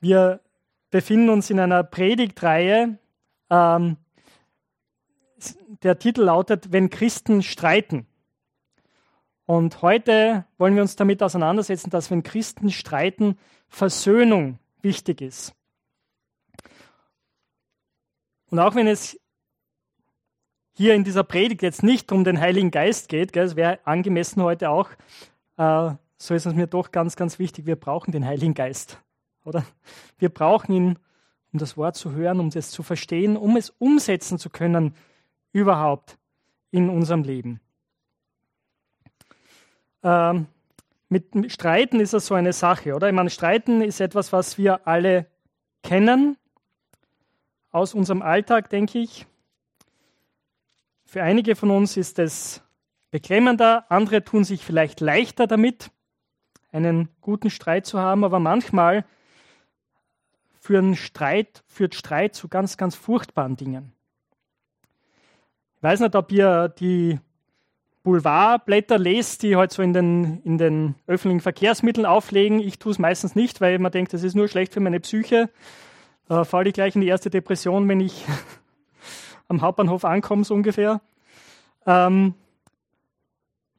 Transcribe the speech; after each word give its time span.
Wir 0.00 0.40
befinden 0.90 1.30
uns 1.30 1.50
in 1.50 1.60
einer 1.60 1.84
Predigtreihe. 1.84 2.98
Ähm, 3.50 3.96
der 5.82 5.98
Titel 5.98 6.22
lautet 6.22 6.72
Wenn 6.72 6.90
Christen 6.90 7.42
streiten. 7.42 8.06
Und 9.44 9.80
heute 9.82 10.44
wollen 10.58 10.74
wir 10.74 10.82
uns 10.82 10.96
damit 10.96 11.22
auseinandersetzen, 11.22 11.90
dass 11.90 12.10
wenn 12.10 12.22
Christen 12.22 12.70
streiten, 12.70 13.38
Versöhnung 13.68 14.58
wichtig 14.82 15.20
ist. 15.20 15.54
Und 18.50 18.58
auch 18.58 18.74
wenn 18.74 18.86
es 18.88 19.18
hier 20.72 20.94
in 20.94 21.04
dieser 21.04 21.24
Predigt 21.24 21.62
jetzt 21.62 21.82
nicht 21.82 22.12
um 22.12 22.24
den 22.24 22.40
Heiligen 22.40 22.70
Geist 22.70 23.08
geht, 23.08 23.36
es 23.36 23.56
wäre 23.56 23.78
angemessen 23.84 24.42
heute 24.42 24.70
auch, 24.70 24.90
äh, 25.56 25.90
so 26.18 26.34
ist 26.34 26.46
es 26.46 26.54
mir 26.54 26.66
doch 26.66 26.90
ganz, 26.90 27.16
ganz 27.16 27.38
wichtig, 27.38 27.66
wir 27.66 27.76
brauchen 27.76 28.12
den 28.12 28.24
Heiligen 28.24 28.54
Geist. 28.54 29.00
Oder? 29.46 29.64
Wir 30.18 30.28
brauchen 30.28 30.72
ihn, 30.72 30.98
um 31.52 31.58
das 31.58 31.76
Wort 31.76 31.96
zu 31.96 32.12
hören, 32.12 32.40
um 32.40 32.48
es 32.48 32.70
zu 32.72 32.82
verstehen, 32.82 33.36
um 33.36 33.56
es 33.56 33.70
umsetzen 33.70 34.38
zu 34.38 34.50
können 34.50 34.94
überhaupt 35.52 36.18
in 36.72 36.90
unserem 36.90 37.22
Leben. 37.22 37.60
Ähm, 40.02 40.46
mit 41.08 41.52
Streiten 41.52 42.00
ist 42.00 42.12
das 42.12 42.26
so 42.26 42.34
eine 42.34 42.52
Sache, 42.52 42.94
oder? 42.94 43.08
Ich 43.08 43.14
meine, 43.14 43.30
Streiten 43.30 43.80
ist 43.80 44.00
etwas, 44.00 44.32
was 44.32 44.58
wir 44.58 44.88
alle 44.88 45.26
kennen 45.84 46.36
aus 47.70 47.94
unserem 47.94 48.22
Alltag, 48.22 48.68
denke 48.68 48.98
ich. 48.98 49.26
Für 51.04 51.22
einige 51.22 51.54
von 51.54 51.70
uns 51.70 51.96
ist 51.96 52.18
es 52.18 52.62
beklemmender, 53.12 53.84
andere 53.90 54.24
tun 54.24 54.42
sich 54.42 54.64
vielleicht 54.64 55.00
leichter 55.00 55.46
damit, 55.46 55.92
einen 56.72 57.08
guten 57.20 57.48
Streit 57.48 57.86
zu 57.86 58.00
haben, 58.00 58.24
aber 58.24 58.40
manchmal 58.40 59.04
führen 60.66 60.96
Streit, 60.96 61.62
führt 61.68 61.94
Streit 61.94 62.34
zu 62.34 62.48
ganz, 62.48 62.76
ganz 62.76 62.96
furchtbaren 62.96 63.56
Dingen. 63.56 63.92
Ich 65.76 65.82
weiß 65.82 66.00
nicht, 66.00 66.16
ob 66.16 66.32
ihr 66.32 66.68
die 66.68 67.20
Boulevardblätter 68.02 68.98
lest, 68.98 69.44
die 69.44 69.54
halt 69.54 69.72
so 69.72 69.82
in 69.82 69.92
den, 69.92 70.42
in 70.42 70.58
den 70.58 70.96
öffentlichen 71.06 71.40
Verkehrsmitteln 71.40 72.04
auflegen. 72.04 72.58
Ich 72.58 72.80
tue 72.80 72.90
es 72.90 72.98
meistens 72.98 73.36
nicht, 73.36 73.60
weil 73.60 73.78
man 73.78 73.92
denkt, 73.92 74.12
das 74.12 74.24
ist 74.24 74.34
nur 74.34 74.48
schlecht 74.48 74.74
für 74.74 74.80
meine 74.80 74.98
Psyche. 74.98 75.50
Da 76.26 76.44
falle 76.44 76.68
ich 76.68 76.74
gleich 76.74 76.96
in 76.96 77.00
die 77.00 77.08
erste 77.08 77.30
Depression, 77.30 77.88
wenn 77.88 78.00
ich 78.00 78.24
am 79.48 79.60
Hauptbahnhof 79.60 80.04
ankomme, 80.04 80.44
so 80.44 80.54
ungefähr. 80.54 81.00
Ähm, 81.86 82.34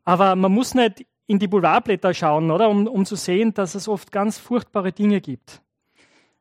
aber 0.05 0.37
man 0.37 0.53
muss 0.53 0.73
nicht 0.73 1.05
in 1.25 1.39
die 1.39 1.47
Boulevardblätter 1.47 2.13
schauen, 2.13 2.49
oder? 2.49 2.69
Um, 2.69 2.87
um 2.87 3.05
zu 3.05 3.17
sehen, 3.17 3.53
dass 3.53 3.75
es 3.75 3.89
oft 3.89 4.13
ganz 4.13 4.37
furchtbare 4.37 4.93
Dinge 4.93 5.19
gibt. 5.19 5.61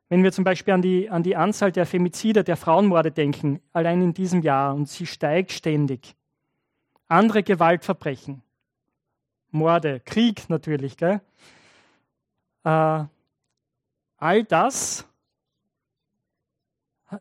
Wenn 0.09 0.23
wir 0.23 0.31
zum 0.31 0.43
Beispiel 0.43 0.73
an 0.73 0.81
die, 0.81 1.09
an 1.09 1.23
die 1.23 1.35
Anzahl 1.35 1.71
der 1.71 1.85
Femizide, 1.85 2.43
der 2.43 2.55
Frauenmorde 2.55 3.11
denken, 3.11 3.59
allein 3.73 4.01
in 4.01 4.13
diesem 4.13 4.41
Jahr, 4.41 4.73
und 4.73 4.87
sie 4.87 5.05
steigt 5.05 5.51
ständig. 5.51 6.15
Andere 7.09 7.43
Gewaltverbrechen, 7.43 8.41
Morde, 9.51 9.99
Krieg 10.01 10.49
natürlich, 10.49 10.97
gell? 10.97 11.21
Äh, 12.63 13.05
all 14.17 14.43
das 14.43 15.05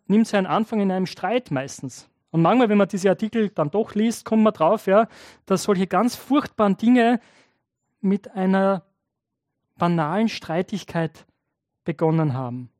nimmt 0.06 0.26
seinen 0.26 0.46
Anfang 0.46 0.80
in 0.80 0.90
einem 0.90 1.06
Streit 1.06 1.50
meistens. 1.50 2.08
Und 2.30 2.42
manchmal, 2.42 2.68
wenn 2.68 2.78
man 2.78 2.88
diese 2.88 3.08
Artikel 3.08 3.50
dann 3.50 3.70
doch 3.70 3.94
liest, 3.94 4.24
kommt 4.24 4.42
man 4.42 4.52
drauf, 4.52 4.86
ja, 4.86 5.08
dass 5.46 5.62
solche 5.62 5.86
ganz 5.86 6.16
furchtbaren 6.16 6.76
Dinge 6.76 7.20
mit 8.00 8.32
einer 8.32 8.84
banalen 9.76 10.28
Streitigkeit 10.28 11.26
begonnen 11.84 12.34
haben. 12.34 12.70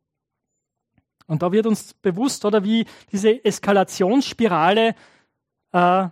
Und 1.27 1.43
da 1.43 1.53
wird 1.53 1.67
uns 1.67 1.95
bewusst, 1.95 2.45
oder 2.45 2.65
wie 2.65 2.87
diese 3.11 3.45
Eskalationsspirale 3.45 4.95
äh, 5.73 6.09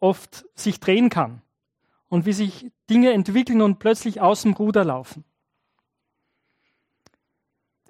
oft 0.00 0.46
sich 0.54 0.80
drehen 0.80 1.10
kann 1.10 1.42
und 2.08 2.26
wie 2.26 2.32
sich 2.32 2.72
Dinge 2.88 3.12
entwickeln 3.12 3.62
und 3.62 3.78
plötzlich 3.78 4.20
aus 4.20 4.42
dem 4.42 4.54
Ruder 4.54 4.84
laufen. 4.84 5.24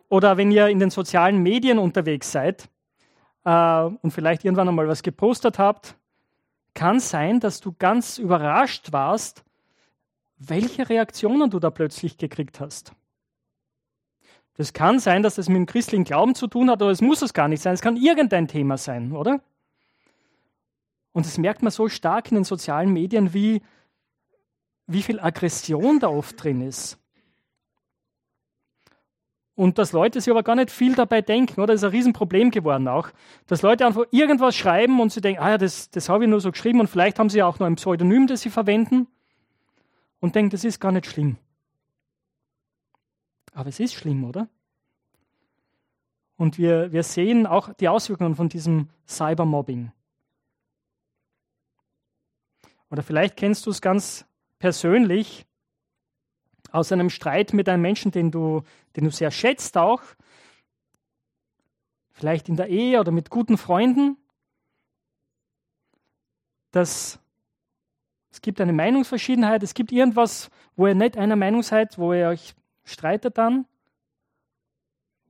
Oder 0.08 0.36
wenn 0.36 0.50
ihr 0.50 0.66
in 0.66 0.80
den 0.80 0.90
sozialen 0.90 1.40
Medien 1.42 1.78
unterwegs 1.78 2.32
seid 2.32 2.68
äh, 3.44 3.82
und 3.84 4.10
vielleicht 4.10 4.44
irgendwann 4.44 4.68
einmal 4.68 4.88
was 4.88 5.02
gepostet 5.02 5.58
habt, 5.58 5.96
kann 6.74 7.00
sein, 7.00 7.40
dass 7.40 7.60
du 7.60 7.72
ganz 7.78 8.18
überrascht 8.18 8.92
warst, 8.92 9.44
welche 10.36 10.88
Reaktionen 10.88 11.50
du 11.50 11.60
da 11.60 11.70
plötzlich 11.70 12.18
gekriegt 12.18 12.60
hast. 12.60 12.92
Das 14.60 14.74
kann 14.74 14.98
sein, 14.98 15.22
dass 15.22 15.36
das 15.36 15.48
mit 15.48 15.56
dem 15.56 15.64
christlichen 15.64 16.04
Glauben 16.04 16.34
zu 16.34 16.46
tun 16.46 16.68
hat, 16.68 16.82
aber 16.82 16.90
es 16.90 17.00
muss 17.00 17.22
es 17.22 17.32
gar 17.32 17.48
nicht 17.48 17.62
sein. 17.62 17.72
Es 17.72 17.80
kann 17.80 17.96
irgendein 17.96 18.46
Thema 18.46 18.76
sein, 18.76 19.12
oder? 19.12 19.40
Und 21.12 21.24
das 21.24 21.38
merkt 21.38 21.62
man 21.62 21.70
so 21.70 21.88
stark 21.88 22.30
in 22.30 22.34
den 22.34 22.44
sozialen 22.44 22.92
Medien, 22.92 23.32
wie, 23.32 23.62
wie 24.86 25.00
viel 25.00 25.18
Aggression 25.18 25.98
da 25.98 26.08
oft 26.08 26.44
drin 26.44 26.60
ist. 26.60 26.98
Und 29.54 29.78
dass 29.78 29.92
Leute 29.92 30.20
sich 30.20 30.30
aber 30.30 30.42
gar 30.42 30.56
nicht 30.56 30.70
viel 30.70 30.94
dabei 30.94 31.22
denken, 31.22 31.58
oder? 31.62 31.72
Das 31.72 31.80
ist 31.80 31.84
ein 31.84 31.92
Riesenproblem 31.92 32.50
geworden 32.50 32.86
auch. 32.86 33.08
Dass 33.46 33.62
Leute 33.62 33.86
einfach 33.86 34.04
irgendwas 34.10 34.54
schreiben 34.56 35.00
und 35.00 35.10
sie 35.10 35.22
denken, 35.22 35.40
ah 35.40 35.52
ja, 35.52 35.56
das, 35.56 35.90
das 35.90 36.10
habe 36.10 36.24
ich 36.24 36.28
nur 36.28 36.42
so 36.42 36.52
geschrieben 36.52 36.80
und 36.80 36.88
vielleicht 36.88 37.18
haben 37.18 37.30
sie 37.30 37.42
auch 37.42 37.60
noch 37.60 37.66
ein 37.66 37.76
Pseudonym, 37.76 38.26
das 38.26 38.42
sie 38.42 38.50
verwenden 38.50 39.06
und 40.18 40.34
denken, 40.34 40.50
das 40.50 40.64
ist 40.64 40.80
gar 40.80 40.92
nicht 40.92 41.06
schlimm. 41.06 41.38
Aber 43.60 43.68
es 43.68 43.78
ist 43.78 43.92
schlimm, 43.92 44.24
oder? 44.24 44.48
Und 46.38 46.56
wir, 46.56 46.92
wir 46.92 47.02
sehen 47.02 47.46
auch 47.46 47.74
die 47.74 47.88
Auswirkungen 47.88 48.34
von 48.34 48.48
diesem 48.48 48.88
Cybermobbing. 49.06 49.92
Oder 52.88 53.02
vielleicht 53.02 53.36
kennst 53.36 53.66
du 53.66 53.70
es 53.70 53.82
ganz 53.82 54.24
persönlich 54.58 55.44
aus 56.72 56.90
einem 56.90 57.10
Streit 57.10 57.52
mit 57.52 57.68
einem 57.68 57.82
Menschen, 57.82 58.12
den 58.12 58.30
du, 58.30 58.62
den 58.96 59.04
du 59.04 59.10
sehr 59.10 59.30
schätzt 59.30 59.76
auch. 59.76 60.00
Vielleicht 62.12 62.48
in 62.48 62.56
der 62.56 62.68
Ehe 62.68 62.98
oder 62.98 63.12
mit 63.12 63.28
guten 63.28 63.58
Freunden. 63.58 64.16
Dass 66.70 67.20
es 68.30 68.40
gibt 68.40 68.58
eine 68.58 68.72
Meinungsverschiedenheit, 68.72 69.62
es 69.62 69.74
gibt 69.74 69.92
irgendwas, 69.92 70.48
wo 70.76 70.86
ihr 70.86 70.94
nicht 70.94 71.18
einer 71.18 71.36
Meinung 71.36 71.62
seid, 71.62 71.98
wo 71.98 72.14
ihr 72.14 72.28
euch 72.28 72.54
streitet 72.90 73.38
dann. 73.38 73.66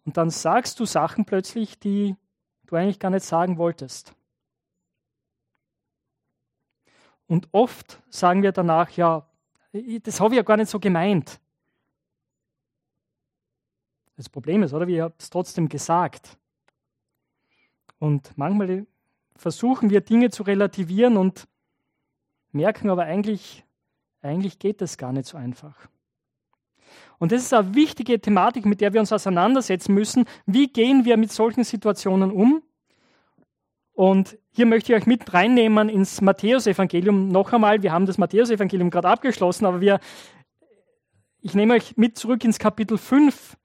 Und 0.04 0.16
dann 0.16 0.30
sagst 0.30 0.80
du 0.80 0.86
Sachen 0.86 1.24
plötzlich, 1.24 1.78
die 1.78 2.16
du 2.66 2.76
eigentlich 2.76 2.98
gar 2.98 3.10
nicht 3.10 3.24
sagen 3.24 3.58
wolltest. 3.58 4.14
Und 7.26 7.48
oft 7.52 8.02
sagen 8.08 8.42
wir 8.42 8.52
danach, 8.52 8.90
ja, 8.90 9.26
das 10.02 10.20
habe 10.20 10.34
ich 10.34 10.36
ja 10.38 10.42
gar 10.42 10.56
nicht 10.56 10.70
so 10.70 10.80
gemeint. 10.80 11.40
Das 14.16 14.28
Problem 14.28 14.62
ist, 14.62 14.74
oder? 14.74 14.86
Wir 14.86 15.04
haben 15.04 15.14
es 15.16 15.30
trotzdem 15.30 15.68
gesagt. 15.68 16.36
Und 17.98 18.36
manchmal 18.36 18.86
versuchen 19.36 19.90
wir 19.90 20.00
Dinge 20.00 20.30
zu 20.30 20.42
relativieren 20.42 21.16
und 21.16 21.46
merken 22.52 22.90
aber 22.90 23.04
eigentlich, 23.04 23.64
eigentlich 24.22 24.58
geht 24.58 24.80
das 24.80 24.98
gar 24.98 25.12
nicht 25.12 25.26
so 25.26 25.36
einfach. 25.36 25.88
Und 27.20 27.32
das 27.32 27.42
ist 27.42 27.52
eine 27.52 27.74
wichtige 27.74 28.18
Thematik, 28.18 28.64
mit 28.64 28.80
der 28.80 28.94
wir 28.94 29.00
uns 29.00 29.12
auseinandersetzen 29.12 29.92
müssen. 29.92 30.24
Wie 30.46 30.68
gehen 30.68 31.04
wir 31.04 31.18
mit 31.18 31.30
solchen 31.30 31.64
Situationen 31.64 32.30
um? 32.32 32.62
Und 33.92 34.38
hier 34.52 34.64
möchte 34.64 34.92
ich 34.92 34.98
euch 34.98 35.06
mit 35.06 35.34
reinnehmen 35.34 35.90
ins 35.90 36.22
Matthäusevangelium 36.22 37.28
noch 37.28 37.52
einmal. 37.52 37.82
Wir 37.82 37.92
haben 37.92 38.06
das 38.06 38.16
Matthäusevangelium 38.16 38.88
gerade 38.88 39.08
abgeschlossen, 39.08 39.66
aber 39.66 39.82
wir, 39.82 40.00
ich 41.42 41.54
nehme 41.54 41.74
euch 41.74 41.98
mit 41.98 42.16
zurück 42.16 42.42
ins 42.42 42.58
Kapitel 42.58 42.96
5. 42.96 43.58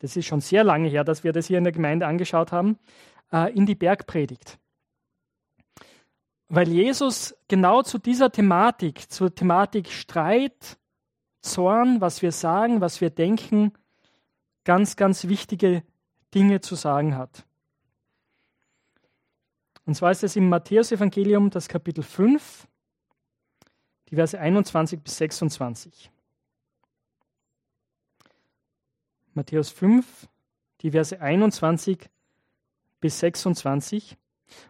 Das 0.00 0.16
ist 0.16 0.26
schon 0.26 0.40
sehr 0.40 0.64
lange 0.64 0.88
her, 0.88 1.04
dass 1.04 1.22
wir 1.22 1.32
das 1.32 1.46
hier 1.46 1.58
in 1.58 1.64
der 1.64 1.72
Gemeinde 1.72 2.08
angeschaut 2.08 2.50
haben, 2.50 2.76
äh, 3.32 3.54
in 3.54 3.66
die 3.66 3.76
Bergpredigt. 3.76 4.58
Weil 6.48 6.68
Jesus 6.68 7.36
genau 7.46 7.82
zu 7.82 7.98
dieser 7.98 8.32
Thematik, 8.32 9.12
zur 9.12 9.32
Thematik 9.32 9.92
Streit, 9.92 10.76
Zorn, 11.46 12.00
was 12.00 12.22
wir 12.22 12.32
sagen, 12.32 12.80
was 12.80 13.00
wir 13.00 13.10
denken, 13.10 13.72
ganz, 14.64 14.96
ganz 14.96 15.28
wichtige 15.28 15.82
Dinge 16.34 16.60
zu 16.60 16.74
sagen 16.74 17.16
hat. 17.16 17.46
Und 19.86 19.94
zwar 19.94 20.10
ist 20.10 20.24
es 20.24 20.34
im 20.36 20.48
Matthäusevangelium 20.48 21.50
das 21.50 21.68
Kapitel 21.68 22.02
5, 22.02 22.66
die 24.08 24.16
Verse 24.16 24.38
21 24.38 25.00
bis 25.00 25.16
26. 25.18 26.10
Matthäus 29.34 29.70
5, 29.70 30.28
die 30.80 30.90
Verse 30.90 31.20
21 31.20 32.10
bis 33.00 33.20
26. 33.20 34.16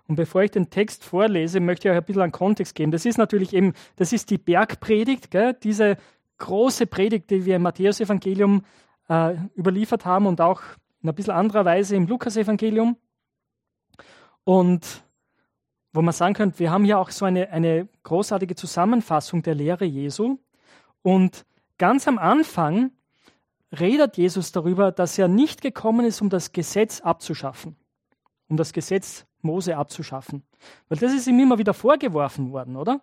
Und 0.06 0.16
bevor 0.16 0.42
ich 0.42 0.50
den 0.50 0.70
Text 0.70 1.04
vorlese, 1.04 1.60
möchte 1.60 1.88
ich 1.88 1.92
euch 1.92 1.98
ein 1.98 2.04
bisschen 2.04 2.22
einen 2.22 2.32
Kontext 2.32 2.74
geben. 2.74 2.90
Das 2.90 3.04
ist 3.04 3.18
natürlich 3.18 3.52
eben, 3.52 3.74
das 3.96 4.12
ist 4.12 4.30
die 4.30 4.38
Bergpredigt, 4.38 5.30
gell? 5.30 5.54
diese 5.54 5.96
große 6.38 6.86
Predigt, 6.86 7.30
die 7.30 7.44
wir 7.44 7.56
im 7.56 7.62
Matthäusevangelium 7.62 8.64
äh, 9.08 9.36
überliefert 9.56 10.04
haben 10.04 10.26
und 10.26 10.40
auch 10.40 10.62
in 11.02 11.08
ein 11.08 11.14
bisschen 11.14 11.34
anderer 11.34 11.64
Weise 11.64 11.96
im 11.96 12.06
Lukasevangelium. 12.06 12.96
Und 14.44 15.04
wo 15.92 16.02
man 16.02 16.12
sagen 16.12 16.34
könnte, 16.34 16.58
wir 16.58 16.70
haben 16.70 16.84
hier 16.84 16.98
auch 16.98 17.10
so 17.10 17.24
eine, 17.24 17.50
eine 17.50 17.88
großartige 18.02 18.54
Zusammenfassung 18.54 19.42
der 19.42 19.54
Lehre 19.54 19.84
Jesu. 19.84 20.38
Und 21.02 21.46
ganz 21.78 22.06
am 22.06 22.18
Anfang 22.18 22.90
redet 23.78 24.16
Jesus 24.16 24.52
darüber, 24.52 24.92
dass 24.92 25.18
er 25.18 25.28
nicht 25.28 25.62
gekommen 25.62 26.04
ist, 26.04 26.20
um 26.20 26.28
das 26.28 26.52
Gesetz 26.52 27.00
abzuschaffen, 27.00 27.76
um 28.48 28.56
das 28.56 28.72
Gesetz 28.72 29.26
Mose 29.40 29.76
abzuschaffen. 29.76 30.42
Weil 30.88 30.98
das 30.98 31.14
ist 31.14 31.26
ihm 31.26 31.40
immer 31.40 31.58
wieder 31.58 31.74
vorgeworfen 31.74 32.52
worden, 32.52 32.76
oder? 32.76 33.00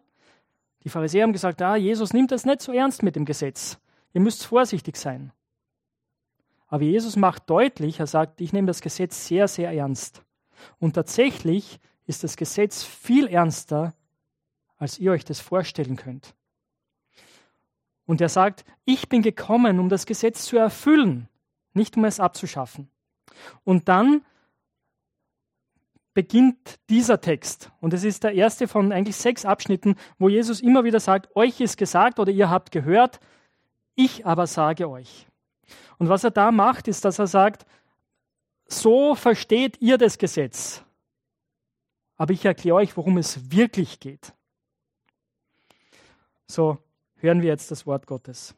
Die 0.83 0.89
Pharisäer 0.89 1.23
haben 1.23 1.33
gesagt, 1.33 1.61
ah, 1.61 1.75
Jesus 1.75 2.13
nimmt 2.13 2.31
das 2.31 2.45
nicht 2.45 2.61
so 2.61 2.71
ernst 2.71 3.03
mit 3.03 3.15
dem 3.15 3.25
Gesetz. 3.25 3.79
Ihr 4.13 4.21
müsst 4.21 4.45
vorsichtig 4.45 4.97
sein. 4.97 5.31
Aber 6.67 6.83
Jesus 6.83 7.15
macht 7.15 7.49
deutlich, 7.49 7.99
er 7.99 8.07
sagt, 8.07 8.41
ich 8.41 8.51
nehme 8.51 8.67
das 8.67 8.81
Gesetz 8.81 9.27
sehr, 9.27 9.47
sehr 9.47 9.71
ernst. 9.71 10.23
Und 10.79 10.93
tatsächlich 10.93 11.79
ist 12.05 12.23
das 12.23 12.35
Gesetz 12.35 12.83
viel 12.83 13.27
ernster, 13.27 13.93
als 14.77 14.99
ihr 14.99 15.11
euch 15.11 15.23
das 15.23 15.39
vorstellen 15.39 15.95
könnt. 15.95 16.35
Und 18.05 18.21
er 18.21 18.29
sagt, 18.29 18.65
ich 18.85 19.07
bin 19.07 19.21
gekommen, 19.21 19.79
um 19.79 19.87
das 19.87 20.05
Gesetz 20.05 20.45
zu 20.45 20.57
erfüllen, 20.57 21.29
nicht 21.73 21.95
um 21.95 22.05
es 22.05 22.19
abzuschaffen. 22.19 22.89
Und 23.63 23.87
dann 23.87 24.25
beginnt 26.13 26.79
dieser 26.89 27.21
Text. 27.21 27.71
Und 27.79 27.93
es 27.93 28.03
ist 28.03 28.23
der 28.23 28.33
erste 28.33 28.67
von 28.67 28.91
eigentlich 28.91 29.15
sechs 29.15 29.45
Abschnitten, 29.45 29.95
wo 30.19 30.29
Jesus 30.29 30.61
immer 30.61 30.83
wieder 30.83 30.99
sagt, 30.99 31.35
euch 31.35 31.59
ist 31.59 31.77
gesagt 31.77 32.19
oder 32.19 32.31
ihr 32.31 32.49
habt 32.49 32.71
gehört, 32.71 33.19
ich 33.95 34.25
aber 34.25 34.47
sage 34.47 34.89
euch. 34.89 35.27
Und 35.97 36.09
was 36.09 36.23
er 36.23 36.31
da 36.31 36.51
macht, 36.51 36.87
ist, 36.87 37.05
dass 37.05 37.19
er 37.19 37.27
sagt, 37.27 37.65
so 38.67 39.15
versteht 39.15 39.81
ihr 39.81 39.97
das 39.97 40.17
Gesetz. 40.17 40.83
Aber 42.15 42.33
ich 42.33 42.45
erkläre 42.45 42.75
euch, 42.75 42.95
worum 42.95 43.17
es 43.17 43.51
wirklich 43.51 43.99
geht. 43.99 44.33
So 46.47 46.77
hören 47.15 47.41
wir 47.41 47.49
jetzt 47.49 47.71
das 47.71 47.85
Wort 47.85 48.05
Gottes. 48.05 48.55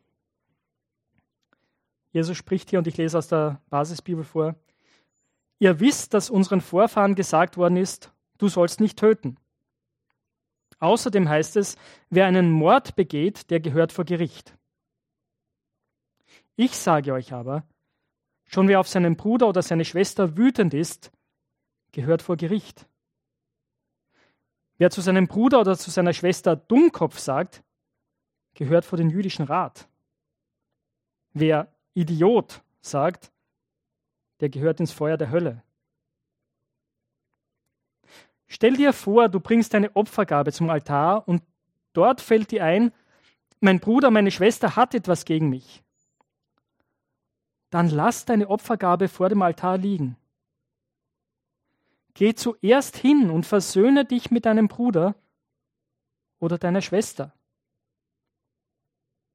Jesus 2.12 2.38
spricht 2.38 2.70
hier 2.70 2.80
und 2.80 2.88
ich 2.88 2.98
lese 2.98 3.18
aus 3.18 3.28
der 3.28 3.62
Basisbibel 3.70 4.24
vor. 4.24 4.56
Ihr 5.60 5.80
wisst, 5.80 6.14
dass 6.14 6.30
unseren 6.30 6.62
Vorfahren 6.62 7.16
gesagt 7.16 7.58
worden 7.58 7.78
ist, 7.78 8.12
du 8.38 8.48
sollst 8.48 8.82
nicht 8.82 9.00
töten. 9.00 9.38
Außerdem 10.80 11.30
heißt 11.30 11.56
es, 11.56 11.78
wer 12.10 12.26
einen 12.26 12.52
Mord 12.52 12.96
begeht, 12.96 13.50
der 13.50 13.60
gehört 13.60 13.94
vor 13.94 14.06
Gericht. 14.06 14.58
Ich 16.58 16.78
sage 16.78 17.14
euch 17.14 17.34
aber, 17.34 17.64
schon 18.46 18.68
wer 18.68 18.80
auf 18.80 18.88
seinen 18.88 19.16
Bruder 19.16 19.48
oder 19.48 19.62
seine 19.62 19.86
Schwester 19.86 20.38
wütend 20.38 20.74
ist, 20.74 21.12
gehört 21.92 22.22
vor 22.22 22.36
Gericht. 22.38 22.88
Wer 24.78 24.90
zu 24.90 25.00
seinem 25.02 25.28
Bruder 25.28 25.62
oder 25.62 25.78
zu 25.78 25.90
seiner 25.90 26.14
Schwester 26.14 26.56
Dummkopf 26.56 27.18
sagt, 27.20 27.64
gehört 28.54 28.84
vor 28.84 28.98
den 28.98 29.10
jüdischen 29.10 29.46
Rat. 29.46 29.88
Wer 31.32 31.74
Idiot 31.94 32.62
sagt, 32.82 33.32
der 34.46 34.52
gehört 34.52 34.80
ins 34.80 34.92
Feuer 34.92 35.18
der 35.18 35.32
Hölle. 35.32 35.64
Stell 38.46 38.78
dir 38.78 38.94
vor, 38.94 39.28
du 39.28 39.40
bringst 39.40 39.74
eine 39.74 39.96
Opfergabe 39.96 40.52
zum 40.52 40.70
Altar 40.70 41.28
und 41.28 41.42
dort 41.94 42.22
fällt 42.22 42.52
dir 42.52 42.64
ein, 42.64 42.92
mein 43.60 43.80
Bruder, 43.80 44.12
meine 44.12 44.30
Schwester 44.30 44.76
hat 44.76 44.94
etwas 44.94 45.26
gegen 45.26 45.50
mich. 45.50 45.84
Dann 47.72 47.90
lass 47.90 48.26
deine 48.26 48.48
Opfergabe 48.48 49.08
vor 49.08 49.30
dem 49.30 49.42
Altar 49.42 49.80
liegen. 49.80 50.16
Geh 52.14 52.36
zuerst 52.36 52.98
hin 52.98 53.32
und 53.32 53.48
versöhne 53.48 54.06
dich 54.06 54.30
mit 54.30 54.46
deinem 54.46 54.68
Bruder 54.68 55.16
oder 56.38 56.60
deiner 56.60 56.84
Schwester. 56.84 57.34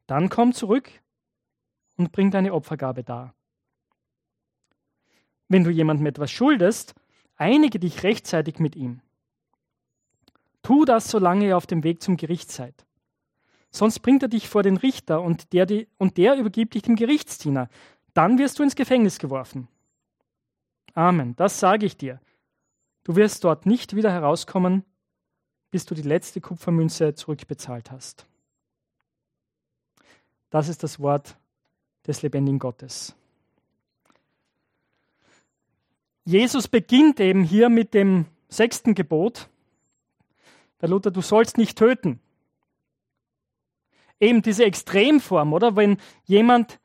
Dann 0.06 0.28
komm 0.28 0.52
zurück 0.52 0.88
und 1.96 2.12
bring 2.12 2.30
deine 2.30 2.54
Opfergabe 2.54 3.02
dar. 3.02 3.34
Wenn 5.50 5.64
du 5.64 5.70
jemandem 5.70 6.06
etwas 6.06 6.30
schuldest, 6.30 6.94
einige 7.34 7.80
dich 7.80 8.04
rechtzeitig 8.04 8.60
mit 8.60 8.76
ihm. 8.76 9.00
Tu 10.62 10.84
das, 10.84 11.10
solange 11.10 11.48
ihr 11.48 11.56
auf 11.56 11.66
dem 11.66 11.82
Weg 11.82 12.00
zum 12.00 12.16
Gericht 12.16 12.52
seid. 12.52 12.86
Sonst 13.72 13.98
bringt 13.98 14.22
er 14.22 14.28
dich 14.28 14.48
vor 14.48 14.62
den 14.62 14.76
Richter 14.76 15.20
und 15.20 15.52
der, 15.52 15.66
die, 15.66 15.88
und 15.98 16.18
der 16.18 16.36
übergibt 16.36 16.74
dich 16.74 16.82
dem 16.82 16.94
Gerichtsdiener. 16.94 17.68
Dann 18.14 18.38
wirst 18.38 18.60
du 18.60 18.62
ins 18.62 18.76
Gefängnis 18.76 19.18
geworfen. 19.18 19.66
Amen, 20.94 21.34
das 21.34 21.58
sage 21.58 21.84
ich 21.84 21.96
dir. 21.96 22.20
Du 23.02 23.16
wirst 23.16 23.42
dort 23.42 23.66
nicht 23.66 23.96
wieder 23.96 24.12
herauskommen, 24.12 24.84
bis 25.72 25.84
du 25.84 25.96
die 25.96 26.02
letzte 26.02 26.40
Kupfermünze 26.40 27.14
zurückbezahlt 27.14 27.90
hast. 27.90 28.24
Das 30.50 30.68
ist 30.68 30.84
das 30.84 31.00
Wort 31.00 31.36
des 32.06 32.22
lebendigen 32.22 32.60
Gottes. 32.60 33.16
Jesus 36.30 36.68
beginnt 36.68 37.18
eben 37.18 37.42
hier 37.42 37.68
mit 37.68 37.92
dem 37.92 38.26
sechsten 38.48 38.94
Gebot. 38.94 39.48
Der 40.80 40.88
Luther, 40.88 41.10
du 41.10 41.22
sollst 41.22 41.58
nicht 41.58 41.76
töten. 41.76 42.20
Eben 44.20 44.40
diese 44.40 44.64
Extremform, 44.64 45.52
oder? 45.52 45.74
Wenn 45.74 45.96
jemand 46.26 46.78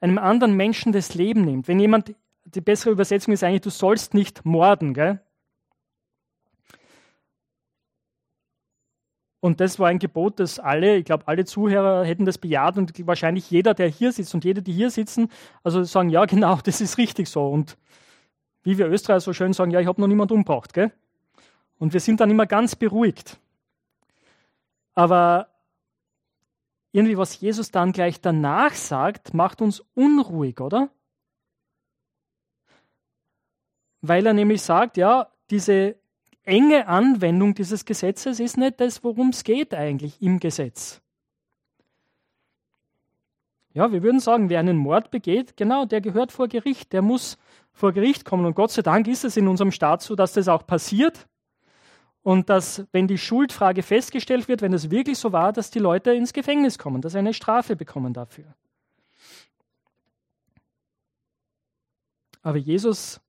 einem 0.00 0.18
anderen 0.18 0.54
Menschen 0.54 0.92
das 0.92 1.14
Leben 1.14 1.46
nimmt. 1.46 1.66
Wenn 1.66 1.80
jemand, 1.80 2.14
die 2.44 2.60
bessere 2.60 2.90
Übersetzung 2.90 3.32
ist 3.32 3.42
eigentlich, 3.42 3.62
du 3.62 3.70
sollst 3.70 4.12
nicht 4.12 4.44
morden, 4.44 4.92
gell? 4.92 5.18
Und 9.40 9.60
das 9.60 9.78
war 9.78 9.88
ein 9.88 9.98
Gebot, 9.98 10.40
das 10.40 10.58
alle, 10.58 10.96
ich 10.98 11.06
glaube, 11.06 11.26
alle 11.26 11.46
Zuhörer 11.46 12.04
hätten 12.04 12.26
das 12.26 12.36
bejaht 12.36 12.76
und 12.76 13.06
wahrscheinlich 13.06 13.50
jeder, 13.50 13.72
der 13.72 13.88
hier 13.88 14.12
sitzt 14.12 14.34
und 14.34 14.44
jede, 14.44 14.60
die 14.60 14.72
hier 14.72 14.90
sitzen, 14.90 15.30
also 15.62 15.84
sagen, 15.84 16.10
ja, 16.10 16.26
genau, 16.26 16.58
das 16.64 16.82
ist 16.82 16.98
richtig 16.98 17.30
so. 17.30 17.48
Und 17.48 17.78
wie 18.64 18.78
wir 18.78 18.88
Österreicher 18.88 19.20
so 19.20 19.32
schön 19.32 19.52
sagen, 19.52 19.70
ja, 19.70 19.80
ich 19.80 19.86
habe 19.86 20.00
noch 20.00 20.08
niemand 20.08 20.32
umgebracht. 20.32 20.72
Gell? 20.72 20.90
Und 21.78 21.92
wir 21.92 22.00
sind 22.00 22.20
dann 22.20 22.30
immer 22.30 22.46
ganz 22.46 22.74
beruhigt. 22.74 23.38
Aber 24.94 25.48
irgendwie, 26.92 27.18
was 27.18 27.40
Jesus 27.40 27.70
dann 27.70 27.92
gleich 27.92 28.20
danach 28.20 28.74
sagt, 28.74 29.34
macht 29.34 29.60
uns 29.60 29.82
unruhig, 29.94 30.60
oder? 30.60 30.88
Weil 34.00 34.26
er 34.26 34.32
nämlich 34.32 34.62
sagt, 34.62 34.96
ja, 34.96 35.28
diese 35.50 35.96
enge 36.44 36.86
Anwendung 36.86 37.54
dieses 37.54 37.84
Gesetzes 37.84 38.38
ist 38.38 38.56
nicht 38.56 38.80
das, 38.80 39.02
worum 39.02 39.30
es 39.30 39.44
geht 39.44 39.74
eigentlich 39.74 40.20
im 40.22 40.38
Gesetz. 40.38 41.00
Ja, 43.72 43.90
wir 43.90 44.04
würden 44.04 44.20
sagen, 44.20 44.50
wer 44.50 44.60
einen 44.60 44.76
Mord 44.76 45.10
begeht, 45.10 45.56
genau, 45.56 45.84
der 45.84 46.00
gehört 46.00 46.30
vor 46.30 46.46
Gericht, 46.46 46.92
der 46.92 47.02
muss 47.02 47.38
vor 47.74 47.92
Gericht 47.92 48.24
kommen. 48.24 48.46
Und 48.46 48.54
Gott 48.54 48.70
sei 48.70 48.82
Dank 48.82 49.06
ist 49.08 49.24
es 49.24 49.36
in 49.36 49.48
unserem 49.48 49.72
Staat 49.72 50.00
so, 50.00 50.14
dass 50.14 50.32
das 50.32 50.48
auch 50.48 50.66
passiert. 50.66 51.26
Und 52.22 52.48
dass, 52.48 52.86
wenn 52.92 53.06
die 53.06 53.18
Schuldfrage 53.18 53.82
festgestellt 53.82 54.48
wird, 54.48 54.62
wenn 54.62 54.72
es 54.72 54.90
wirklich 54.90 55.18
so 55.18 55.32
war, 55.32 55.52
dass 55.52 55.70
die 55.70 55.80
Leute 55.80 56.14
ins 56.14 56.32
Gefängnis 56.32 56.78
kommen, 56.78 57.02
dass 57.02 57.12
sie 57.12 57.18
eine 57.18 57.34
Strafe 57.34 57.76
bekommen 57.76 58.14
dafür. 58.14 58.54
Aber 62.40 62.56
Jesus 62.56 63.20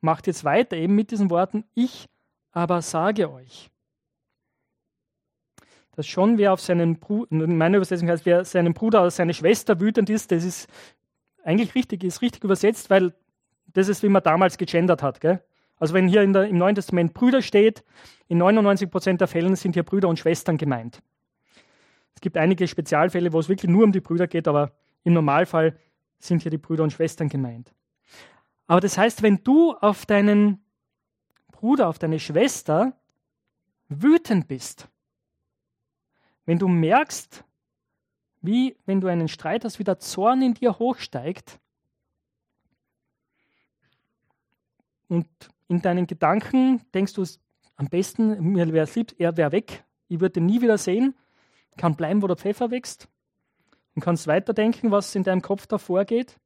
macht 0.00 0.26
jetzt 0.26 0.44
weiter 0.44 0.76
eben 0.76 0.94
mit 0.94 1.10
diesen 1.10 1.28
Worten, 1.28 1.64
ich 1.74 2.08
aber 2.52 2.80
sage 2.80 3.30
euch. 3.30 3.70
Dass 5.94 6.06
schon 6.06 6.38
wer 6.38 6.54
auf 6.54 6.60
seinen 6.60 6.98
Bruder, 6.98 7.44
in 7.44 7.58
meiner 7.58 7.76
Übersetzung 7.76 8.08
heißt, 8.08 8.24
wer 8.24 8.44
seinen 8.44 8.72
Bruder 8.72 9.00
oder 9.00 9.10
seine 9.10 9.34
Schwester 9.34 9.80
wütend 9.80 10.08
ist, 10.08 10.30
das 10.30 10.44
ist 10.44 10.68
eigentlich 11.44 11.74
richtig, 11.74 12.04
ist 12.04 12.22
richtig 12.22 12.44
übersetzt, 12.44 12.90
weil 12.90 13.14
das 13.66 13.88
ist, 13.88 14.02
wie 14.02 14.08
man 14.08 14.22
damals 14.22 14.58
gegendert 14.58 15.02
hat. 15.02 15.20
Gell? 15.20 15.42
Also 15.78 15.94
wenn 15.94 16.08
hier 16.08 16.26
der, 16.26 16.46
im 16.46 16.58
Neuen 16.58 16.74
Testament 16.74 17.14
Brüder 17.14 17.42
steht, 17.42 17.84
in 18.28 18.38
99 18.38 18.90
Prozent 18.90 19.20
der 19.20 19.28
Fällen 19.28 19.56
sind 19.56 19.74
hier 19.74 19.82
Brüder 19.82 20.08
und 20.08 20.18
Schwestern 20.18 20.56
gemeint. 20.56 21.02
Es 22.14 22.20
gibt 22.20 22.36
einige 22.36 22.68
Spezialfälle, 22.68 23.32
wo 23.32 23.40
es 23.40 23.48
wirklich 23.48 23.70
nur 23.70 23.84
um 23.84 23.92
die 23.92 24.00
Brüder 24.00 24.26
geht, 24.26 24.46
aber 24.46 24.72
im 25.04 25.14
Normalfall 25.14 25.76
sind 26.18 26.42
hier 26.42 26.50
die 26.50 26.58
Brüder 26.58 26.84
und 26.84 26.92
Schwestern 26.92 27.28
gemeint. 27.28 27.72
Aber 28.66 28.80
das 28.80 28.96
heißt, 28.96 29.22
wenn 29.22 29.42
du 29.42 29.72
auf 29.72 30.06
deinen 30.06 30.64
Bruder, 31.50 31.88
auf 31.88 31.98
deine 31.98 32.20
Schwester 32.20 32.96
wütend 33.88 34.48
bist, 34.48 34.88
wenn 36.46 36.58
du 36.58 36.68
merkst, 36.68 37.44
wie 38.42 38.76
wenn 38.84 39.00
du 39.00 39.06
einen 39.06 39.28
Streit 39.28 39.64
hast, 39.64 39.78
wie 39.78 39.84
der 39.84 39.98
Zorn 39.98 40.42
in 40.42 40.54
dir 40.54 40.78
hochsteigt 40.78 41.60
und 45.08 45.26
in 45.68 45.80
deinen 45.80 46.06
Gedanken 46.06 46.82
denkst 46.92 47.14
du, 47.14 47.24
am 47.76 47.88
besten, 47.88 48.52
mir 48.52 48.72
wäre 48.72 48.84
es 48.84 48.94
lieb, 48.94 49.14
er 49.18 49.36
wäre 49.36 49.52
weg, 49.52 49.84
ich 50.08 50.20
würde 50.20 50.40
ihn 50.40 50.46
nie 50.46 50.60
wieder 50.60 50.76
sehen, 50.76 51.14
kann 51.76 51.96
bleiben, 51.96 52.22
wo 52.22 52.26
der 52.26 52.36
Pfeffer 52.36 52.70
wächst. 52.70 53.08
und 53.94 54.02
kannst 54.02 54.26
weiterdenken, 54.26 54.90
was 54.90 55.14
in 55.14 55.22
deinem 55.22 55.42
Kopf 55.42 55.66
da 55.66 55.78
vorgeht. 55.78 56.38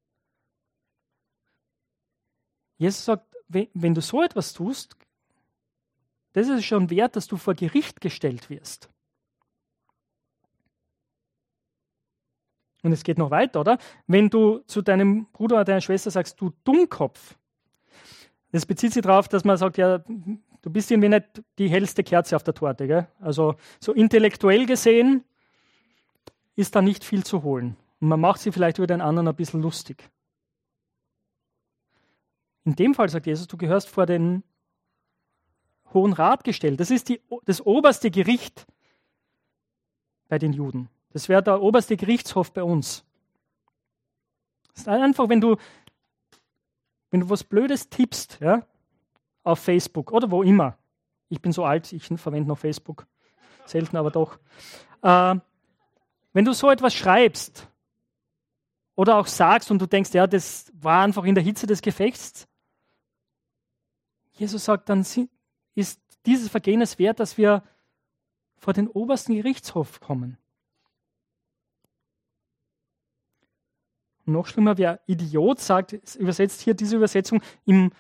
Jesus 2.77 3.05
sagt, 3.05 3.27
wenn 3.49 3.95
du 3.95 4.01
so 4.01 4.23
etwas 4.23 4.53
tust, 4.53 4.97
das 6.33 6.49
ist 6.49 6.65
schon 6.65 6.91
wert, 6.91 7.17
dass 7.17 7.29
du 7.29 7.37
vor 7.37 7.55
Gericht 7.55 8.01
gestellt 8.01 8.51
wirst. 8.51 8.91
Und 12.87 12.93
es 12.93 13.03
geht 13.03 13.19
noch 13.19 13.33
weiter, 13.33 13.61
oder? 13.61 13.79
Wenn 14.07 14.31
du 14.31 14.61
zu 14.61 14.81
deinem 14.81 15.27
Bruder 15.33 15.57
oder 15.57 15.65
deiner 15.65 15.81
Schwester 15.81 16.09
sagst, 16.09 16.41
du 16.41 16.53
Dummkopf, 16.63 17.37
das 18.53 18.65
bezieht 18.65 18.93
sich 18.93 19.03
darauf, 19.03 19.27
dass 19.27 19.45
man 19.45 19.57
sagt, 19.57 19.77
ja, 19.77 19.99
du 19.99 20.71
bist 20.71 20.89
irgendwie 20.93 21.09
nicht 21.09 21.43
die 21.59 21.69
hellste 21.69 22.05
Kerze 22.05 22.37
auf 22.37 22.45
der 22.45 22.55
Torte. 22.55 22.87
Gell? 22.87 23.09
Also 23.21 23.57
so 23.81 23.93
intellektuell 23.93 24.67
gesehen 24.67 25.25
ist 26.55 26.77
da 26.77 26.81
nicht 26.81 27.03
viel 27.03 27.25
zu 27.25 27.43
holen. 27.43 27.77
Und 28.01 28.09
man 28.09 28.21
macht 28.21 28.41
sie 28.41 28.53
vielleicht 28.53 28.79
über 28.79 28.87
den 28.87 29.01
anderen 29.01 29.27
ein 29.27 29.35
bisschen 29.35 29.63
lustig. 29.63 30.09
In 32.65 32.77
dem 32.77 32.95
Fall 32.95 33.09
sagt 33.09 33.27
Jesus, 33.27 33.49
du 33.49 33.57
gehörst 33.57 33.89
vor 33.89 34.07
den 34.07 34.45
Hohen 35.93 36.13
Rat 36.13 36.45
gestellt. 36.45 36.79
Das 36.79 36.93
ist 36.93 37.09
die, 37.09 37.21
das 37.47 37.61
oberste 37.61 38.13
Gericht 38.13 38.65
bei 40.29 40.39
den 40.39 40.53
Juden. 40.53 40.89
Das 41.17 41.31
wäre 41.31 41.43
der 41.43 41.63
oberste 41.63 41.97
Gerichtshof 41.97 42.53
bei 42.53 42.63
uns. 42.63 43.03
Das 44.75 44.83
ist 44.83 44.89
einfach, 44.89 45.31
wenn 45.31 45.41
du, 45.41 45.57
wenn 47.11 47.21
du 47.21 47.31
was 47.31 47.43
Blödes 47.43 47.89
tippst, 47.89 48.39
ja, 48.43 48.67
auf 49.43 49.59
Facebook 49.61 50.13
oder 50.13 50.31
wo 50.31 50.43
immer. 50.43 50.77
Ich 51.31 51.41
bin 51.41 51.53
so 51.53 51.65
alt, 51.65 51.91
ich 51.91 52.05
verwende 52.05 52.47
noch 52.47 52.59
Facebook. 52.59 53.07
Selten, 53.65 53.97
aber 53.97 54.11
doch. 54.11 54.39
Äh, 55.01 55.37
wenn 56.35 56.45
du 56.45 56.53
so 56.53 56.71
etwas 56.71 56.93
schreibst 56.93 57.67
oder 58.95 59.17
auch 59.17 59.27
sagst 59.27 59.71
und 59.71 59.79
du 59.79 59.87
denkst, 59.87 60.13
ja, 60.13 60.27
das 60.27 60.71
war 60.75 61.03
einfach 61.03 61.25
in 61.25 61.35
der 61.35 61.45
Hitze 61.45 61.67
des 61.67 61.81
Gefechts, 61.81 62.47
Jesus 64.33 64.67
sagt, 64.67 64.91
dann 64.91 65.01
ist 65.75 65.99
dieses 66.27 66.51
Vergehen 66.51 66.83
es 66.83 66.99
wert, 66.99 67.21
dass 67.21 67.39
wir 67.39 67.63
vor 68.59 68.75
den 68.75 68.87
obersten 68.87 69.35
Gerichtshof 69.35 70.01
kommen. 70.01 70.37
Und 74.27 74.33
noch 74.33 74.47
schlimmer, 74.47 74.77
wer 74.77 75.01
Idiot 75.07 75.61
sagt, 75.61 75.93
übersetzt 76.17 76.61
hier 76.61 76.75
diese 76.75 76.97
Übersetzung, 76.97 77.41
im, 77.65 77.93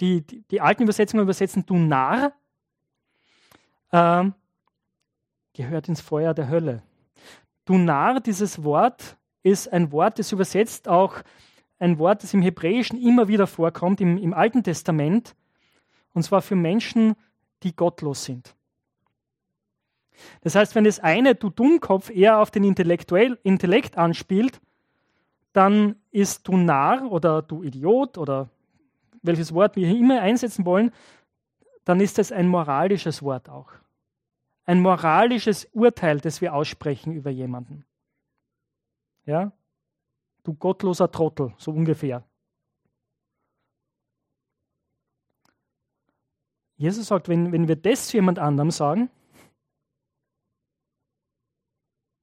die, 0.00 0.22
die, 0.22 0.42
die 0.42 0.60
alten 0.60 0.84
Übersetzungen 0.84 1.24
übersetzen 1.24 1.66
du 1.66 1.76
Narr, 1.76 2.32
äh, 3.90 4.24
gehört 5.52 5.88
ins 5.88 6.00
Feuer 6.00 6.32
der 6.32 6.48
Hölle. 6.48 6.82
Du 7.64 7.76
Narr, 7.76 8.20
dieses 8.20 8.62
Wort, 8.62 9.16
ist 9.42 9.72
ein 9.72 9.92
Wort, 9.92 10.18
das 10.18 10.32
übersetzt 10.32 10.88
auch 10.88 11.22
ein 11.78 11.98
Wort, 11.98 12.22
das 12.22 12.32
im 12.32 12.42
Hebräischen 12.42 13.00
immer 13.00 13.28
wieder 13.28 13.46
vorkommt, 13.46 14.00
im, 14.00 14.16
im 14.16 14.32
Alten 14.32 14.62
Testament, 14.62 15.34
und 16.12 16.22
zwar 16.22 16.40
für 16.40 16.56
Menschen, 16.56 17.14
die 17.62 17.74
gottlos 17.74 18.24
sind. 18.24 18.54
Das 20.42 20.54
heißt, 20.54 20.74
wenn 20.76 20.84
das 20.84 21.00
eine, 21.00 21.34
du 21.34 21.50
Dummkopf, 21.50 22.10
eher 22.10 22.38
auf 22.38 22.50
den 22.50 22.62
Intellektuell, 22.62 23.38
Intellekt 23.42 23.98
anspielt, 23.98 24.60
dann 25.54 25.96
ist 26.10 26.46
du 26.46 26.58
Narr 26.58 27.10
oder 27.10 27.40
du 27.40 27.62
Idiot 27.62 28.18
oder 28.18 28.50
welches 29.22 29.54
Wort 29.54 29.76
wir 29.76 29.88
hier 29.88 29.98
immer 29.98 30.20
einsetzen 30.20 30.66
wollen, 30.66 30.92
dann 31.86 32.00
ist 32.00 32.18
es 32.18 32.30
ein 32.30 32.48
moralisches 32.48 33.22
Wort 33.22 33.48
auch 33.48 33.72
ein 34.64 34.80
moralisches 34.80 35.66
Urteil, 35.72 36.20
das 36.20 36.40
wir 36.40 36.54
aussprechen 36.54 37.12
über 37.12 37.30
jemanden. 37.30 37.84
Ja? 39.26 39.52
Du 40.42 40.54
gottloser 40.54 41.10
Trottel, 41.10 41.54
so 41.58 41.70
ungefähr. 41.70 42.24
Jesus 46.76 47.06
sagt, 47.06 47.28
wenn, 47.28 47.52
wenn 47.52 47.68
wir 47.68 47.76
das 47.76 48.08
zu 48.08 48.16
jemand 48.16 48.38
anderem 48.38 48.70
sagen, 48.70 49.10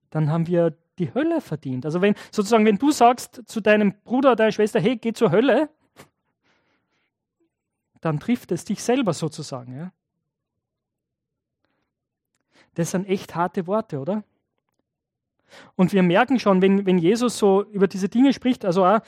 dann 0.09 0.29
haben 0.29 0.47
wir 0.47 0.77
die 0.99 1.13
Hölle 1.13 1.41
verdient. 1.41 1.85
Also 1.85 2.01
wenn 2.01 2.15
sozusagen, 2.31 2.65
wenn 2.65 2.77
du 2.77 2.91
sagst 2.91 3.41
zu 3.45 3.61
deinem 3.61 3.93
Bruder 4.03 4.29
oder 4.29 4.35
deiner 4.35 4.51
Schwester, 4.51 4.79
hey, 4.79 4.97
geh 4.97 5.13
zur 5.13 5.31
Hölle, 5.31 5.69
dann 8.01 8.19
trifft 8.19 8.51
es 8.51 8.65
dich 8.65 8.83
selber 8.83 9.13
sozusagen. 9.13 9.75
Ja? 9.75 9.91
Das 12.75 12.91
sind 12.91 13.07
echt 13.07 13.35
harte 13.35 13.67
Worte, 13.67 13.99
oder? 13.99 14.23
Und 15.75 15.91
wir 15.93 16.03
merken 16.03 16.39
schon, 16.39 16.61
wenn, 16.61 16.85
wenn 16.85 16.97
Jesus 16.97 17.37
so 17.37 17.63
über 17.63 17.87
diese 17.87 18.09
Dinge 18.09 18.33
spricht, 18.33 18.63
also 18.65 18.85
auch, 18.85 19.01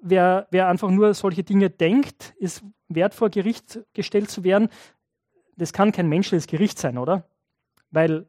wer, 0.00 0.46
wer 0.50 0.68
einfach 0.68 0.90
nur 0.90 1.14
solche 1.14 1.44
Dinge 1.44 1.70
denkt, 1.70 2.34
ist 2.38 2.64
wert 2.88 3.14
vor 3.14 3.30
Gericht 3.30 3.80
gestellt 3.94 4.30
zu 4.30 4.44
werden. 4.44 4.68
Das 5.56 5.72
kann 5.72 5.92
kein 5.92 6.08
menschliches 6.08 6.46
Gericht 6.46 6.78
sein, 6.78 6.98
oder? 6.98 7.28
Weil 7.90 8.26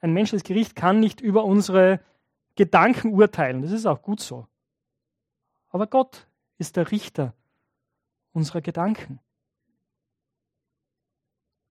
ein 0.00 0.12
menschliches 0.12 0.44
Gericht 0.44 0.74
kann 0.74 1.00
nicht 1.00 1.20
über 1.20 1.44
unsere 1.44 2.00
Gedanken 2.60 3.14
urteilen. 3.14 3.62
Das 3.62 3.70
ist 3.70 3.86
auch 3.86 4.02
gut 4.02 4.20
so. 4.20 4.46
Aber 5.70 5.86
Gott 5.86 6.28
ist 6.58 6.76
der 6.76 6.90
Richter 6.90 7.32
unserer 8.32 8.60
Gedanken. 8.60 9.18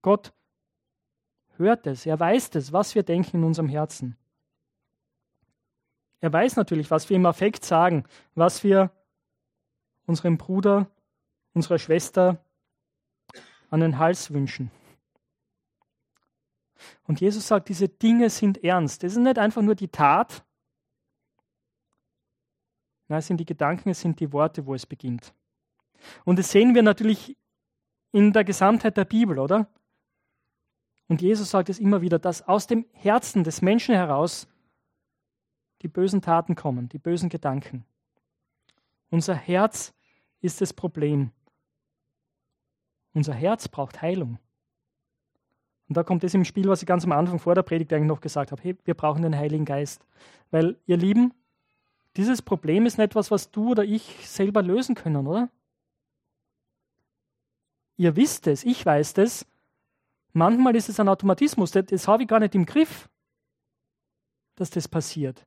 Gott 0.01 0.33
hört 1.57 1.85
es, 1.85 2.07
er 2.07 2.19
weiß 2.19 2.55
es, 2.55 2.73
was 2.73 2.95
wir 2.95 3.03
denken 3.03 3.37
in 3.37 3.43
unserem 3.43 3.69
Herzen. 3.69 4.17
Er 6.21 6.33
weiß 6.33 6.55
natürlich, 6.55 6.89
was 6.89 7.07
wir 7.07 7.17
im 7.17 7.27
Affekt 7.27 7.63
sagen, 7.63 8.03
was 8.33 8.63
wir 8.63 8.89
unserem 10.07 10.39
Bruder, 10.39 10.89
unserer 11.53 11.77
Schwester 11.77 12.43
an 13.69 13.81
den 13.81 13.99
Hals 13.99 14.33
wünschen. 14.33 14.71
Und 17.03 17.21
Jesus 17.21 17.47
sagt, 17.47 17.69
diese 17.69 17.89
Dinge 17.89 18.31
sind 18.31 18.63
ernst. 18.63 19.03
Das 19.03 19.11
ist 19.11 19.19
nicht 19.19 19.37
einfach 19.37 19.61
nur 19.61 19.75
die 19.75 19.89
Tat, 19.89 20.43
nein, 23.09 23.19
es 23.19 23.27
sind 23.27 23.37
die 23.37 23.45
Gedanken, 23.45 23.89
es 23.89 24.01
sind 24.01 24.19
die 24.19 24.31
Worte, 24.31 24.65
wo 24.65 24.73
es 24.73 24.85
beginnt. 24.85 25.33
Und 26.23 26.39
das 26.39 26.51
sehen 26.51 26.73
wir 26.75 26.83
natürlich 26.83 27.35
in 28.11 28.31
der 28.31 28.43
Gesamtheit 28.43 28.97
der 28.97 29.05
Bibel, 29.05 29.37
oder? 29.39 29.67
Und 31.07 31.21
Jesus 31.21 31.49
sagt 31.49 31.69
es 31.69 31.79
immer 31.79 32.01
wieder, 32.01 32.19
dass 32.19 32.47
aus 32.47 32.67
dem 32.67 32.85
Herzen 32.93 33.43
des 33.43 33.61
Menschen 33.61 33.95
heraus 33.95 34.47
die 35.81 35.87
bösen 35.87 36.21
Taten 36.21 36.55
kommen, 36.55 36.87
die 36.89 36.99
bösen 36.99 37.29
Gedanken. 37.29 37.85
Unser 39.09 39.35
Herz 39.35 39.93
ist 40.41 40.61
das 40.61 40.73
Problem. 40.73 41.31
Unser 43.13 43.33
Herz 43.33 43.67
braucht 43.67 44.01
Heilung. 44.01 44.37
Und 45.87 45.97
da 45.97 46.03
kommt 46.03 46.23
es 46.23 46.35
im 46.35 46.45
Spiel, 46.45 46.69
was 46.69 46.83
ich 46.83 46.87
ganz 46.87 47.03
am 47.03 47.11
Anfang 47.11 47.39
vor 47.39 47.55
der 47.55 47.63
Predigt 47.63 47.91
eigentlich 47.91 48.07
noch 48.07 48.21
gesagt 48.21 48.51
habe. 48.51 48.61
Hey, 48.61 48.77
wir 48.85 48.93
brauchen 48.93 49.23
den 49.23 49.35
Heiligen 49.35 49.65
Geist. 49.65 50.05
Weil, 50.51 50.77
ihr 50.85 50.97
Lieben, 50.97 51.33
dieses 52.17 52.41
Problem 52.41 52.85
ist 52.85 52.97
nicht 52.97 53.05
etwas, 53.05 53.31
was 53.31 53.51
du 53.51 53.71
oder 53.71 53.83
ich 53.83 54.27
selber 54.27 54.61
lösen 54.61 54.95
können, 54.95 55.27
oder? 55.27 55.49
Ihr 57.97 58.15
wisst 58.15 58.47
es, 58.47 58.63
ich 58.63 58.85
weiß 58.85 59.17
es, 59.17 59.45
Manchmal 60.33 60.75
ist 60.75 60.89
es 60.89 60.99
ein 60.99 61.09
Automatismus, 61.09 61.71
das, 61.71 61.85
das 61.87 62.07
habe 62.07 62.23
ich 62.23 62.29
gar 62.29 62.39
nicht 62.39 62.55
im 62.55 62.65
Griff, 62.65 63.09
dass 64.55 64.69
das 64.69 64.87
passiert. 64.87 65.45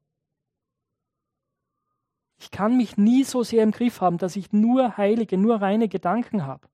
Ich 2.39 2.51
kann 2.51 2.77
mich 2.77 2.97
nie 2.97 3.23
so 3.23 3.45
sehr 3.45 3.63
im 3.63 3.71
Griff 3.71 4.01
haben, 4.01 4.19
dass 4.19 4.35
ich 4.35 4.53
nur 4.53 4.97
heilige, 4.97 5.39
nur 5.39 5.63
reine 5.63 5.89
Gedanken 5.89 6.45
habe. 6.45 6.69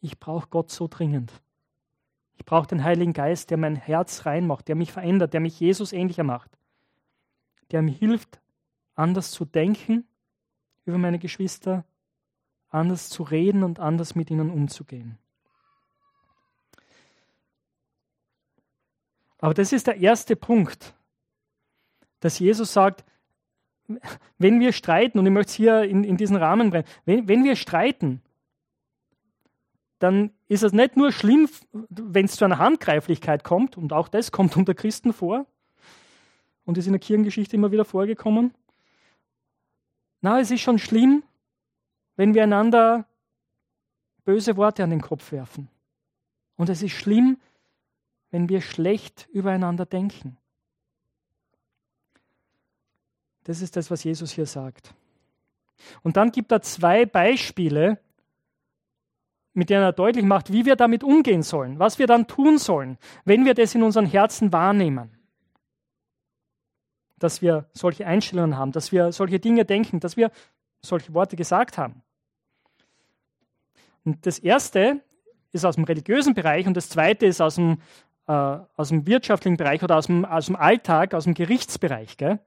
Ich 0.00 0.18
brauche 0.18 0.48
Gott 0.48 0.70
so 0.70 0.88
dringend. 0.88 1.32
Ich 2.34 2.46
brauche 2.46 2.66
den 2.66 2.82
Heiligen 2.82 3.12
Geist, 3.12 3.50
der 3.50 3.58
mein 3.58 3.76
Herz 3.76 4.24
reinmacht, 4.24 4.68
der 4.68 4.74
mich 4.74 4.90
verändert, 4.90 5.34
der 5.34 5.40
mich 5.40 5.60
Jesus 5.60 5.92
ähnlicher 5.92 6.24
macht, 6.24 6.50
der 7.72 7.82
mir 7.82 7.92
hilft, 7.92 8.40
anders 8.94 9.30
zu 9.30 9.44
denken 9.44 10.06
über 10.84 10.98
meine 10.98 11.18
Geschwister, 11.18 11.84
anders 12.68 13.08
zu 13.08 13.22
reden 13.22 13.62
und 13.62 13.80
anders 13.80 14.14
mit 14.14 14.30
ihnen 14.30 14.50
umzugehen. 14.50 15.18
Aber 19.38 19.54
das 19.54 19.72
ist 19.72 19.86
der 19.86 19.96
erste 19.96 20.36
Punkt, 20.36 20.94
dass 22.20 22.38
Jesus 22.38 22.72
sagt, 22.72 23.04
wenn 24.38 24.60
wir 24.60 24.72
streiten, 24.72 25.18
und 25.18 25.26
ich 25.26 25.32
möchte 25.32 25.50
es 25.50 25.54
hier 25.54 25.82
in, 25.82 26.04
in 26.04 26.16
diesen 26.16 26.36
Rahmen 26.36 26.70
bringen, 26.70 26.86
wenn, 27.04 27.26
wenn 27.26 27.44
wir 27.44 27.56
streiten, 27.56 28.22
dann 29.98 30.30
ist 30.48 30.62
es 30.62 30.72
nicht 30.72 30.96
nur 30.96 31.12
schlimm, 31.12 31.48
wenn 31.72 32.26
es 32.26 32.36
zu 32.36 32.44
einer 32.44 32.58
Handgreiflichkeit 32.58 33.44
kommt, 33.44 33.76
und 33.76 33.92
auch 33.92 34.08
das 34.08 34.32
kommt 34.32 34.56
unter 34.56 34.74
Christen 34.74 35.12
vor 35.12 35.46
und 36.64 36.78
ist 36.78 36.86
in 36.86 36.92
der 36.92 37.00
Kirchengeschichte 37.00 37.56
immer 37.56 37.72
wieder 37.72 37.84
vorgekommen. 37.84 38.54
Na, 40.20 40.40
es 40.40 40.50
ist 40.50 40.60
schon 40.60 40.78
schlimm, 40.78 41.22
wenn 42.16 42.34
wir 42.34 42.44
einander 42.44 43.06
böse 44.24 44.56
Worte 44.56 44.84
an 44.84 44.90
den 44.90 45.00
Kopf 45.00 45.32
werfen. 45.32 45.68
Und 46.56 46.68
es 46.68 46.82
ist 46.82 46.92
schlimm, 46.92 47.38
wenn 48.30 48.48
wir 48.48 48.60
schlecht 48.60 49.28
übereinander 49.32 49.86
denken. 49.86 50.38
Das 53.44 53.60
ist 53.60 53.76
das, 53.76 53.90
was 53.90 54.04
Jesus 54.04 54.32
hier 54.32 54.46
sagt. 54.46 54.94
Und 56.02 56.16
dann 56.16 56.30
gibt 56.30 56.52
er 56.52 56.62
zwei 56.62 57.04
Beispiele, 57.04 57.98
mit 59.52 59.68
denen 59.68 59.82
er 59.82 59.92
deutlich 59.92 60.24
macht, 60.24 60.52
wie 60.52 60.64
wir 60.64 60.76
damit 60.76 61.04
umgehen 61.04 61.42
sollen, 61.42 61.78
was 61.78 61.98
wir 61.98 62.06
dann 62.06 62.26
tun 62.26 62.58
sollen, 62.58 62.98
wenn 63.24 63.44
wir 63.44 63.54
das 63.54 63.74
in 63.74 63.82
unseren 63.82 64.06
Herzen 64.06 64.52
wahrnehmen. 64.52 65.10
Dass 67.22 67.40
wir 67.40 67.66
solche 67.72 68.06
Einstellungen 68.06 68.56
haben, 68.56 68.72
dass 68.72 68.90
wir 68.90 69.12
solche 69.12 69.38
Dinge 69.38 69.64
denken, 69.64 70.00
dass 70.00 70.16
wir 70.16 70.32
solche 70.80 71.14
Worte 71.14 71.36
gesagt 71.36 71.78
haben. 71.78 72.02
Und 74.04 74.26
das 74.26 74.40
erste 74.40 75.00
ist 75.52 75.64
aus 75.64 75.76
dem 75.76 75.84
religiösen 75.84 76.34
Bereich 76.34 76.66
und 76.66 76.76
das 76.76 76.88
zweite 76.88 77.26
ist 77.26 77.40
aus 77.40 77.54
dem, 77.54 77.80
äh, 78.26 78.32
aus 78.32 78.88
dem 78.88 79.06
wirtschaftlichen 79.06 79.56
Bereich 79.56 79.84
oder 79.84 79.96
aus 79.96 80.06
dem, 80.06 80.24
aus 80.24 80.46
dem 80.46 80.56
Alltag, 80.56 81.14
aus 81.14 81.24
dem 81.24 81.34
Gerichtsbereich. 81.34 82.16
Gell? 82.16 82.40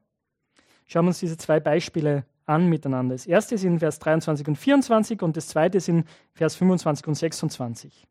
Schauen 0.88 1.06
wir 1.06 1.10
uns 1.10 1.20
diese 1.20 1.38
zwei 1.38 1.62
Beispiele 1.62 2.26
an 2.46 2.68
miteinander. 2.68 3.16
Das 3.16 3.26
erste 3.26 3.56
ist 3.56 3.64
in 3.64 3.80
Vers 3.80 4.00
23 4.00 4.46
und 4.46 4.58
24 4.58 5.22
und 5.22 5.38
das 5.38 5.48
zweite 5.48 5.78
ist 5.78 5.88
in 5.88 6.04
Vers 6.34 6.56
25 6.56 7.08
und 7.08 7.16
26. 7.16 8.08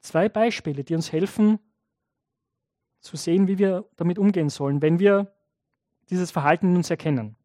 Zwei 0.00 0.28
Beispiele, 0.28 0.82
die 0.82 0.96
uns 0.96 1.12
helfen 1.12 1.60
zu 3.00 3.16
sehen, 3.16 3.48
wie 3.48 3.58
wir 3.58 3.84
damit 3.96 4.18
umgehen 4.18 4.50
sollen, 4.50 4.82
wenn 4.82 4.98
wir 4.98 5.32
dieses 6.10 6.30
Verhalten 6.30 6.70
in 6.70 6.76
uns 6.76 6.90
erkennen. 6.90 7.36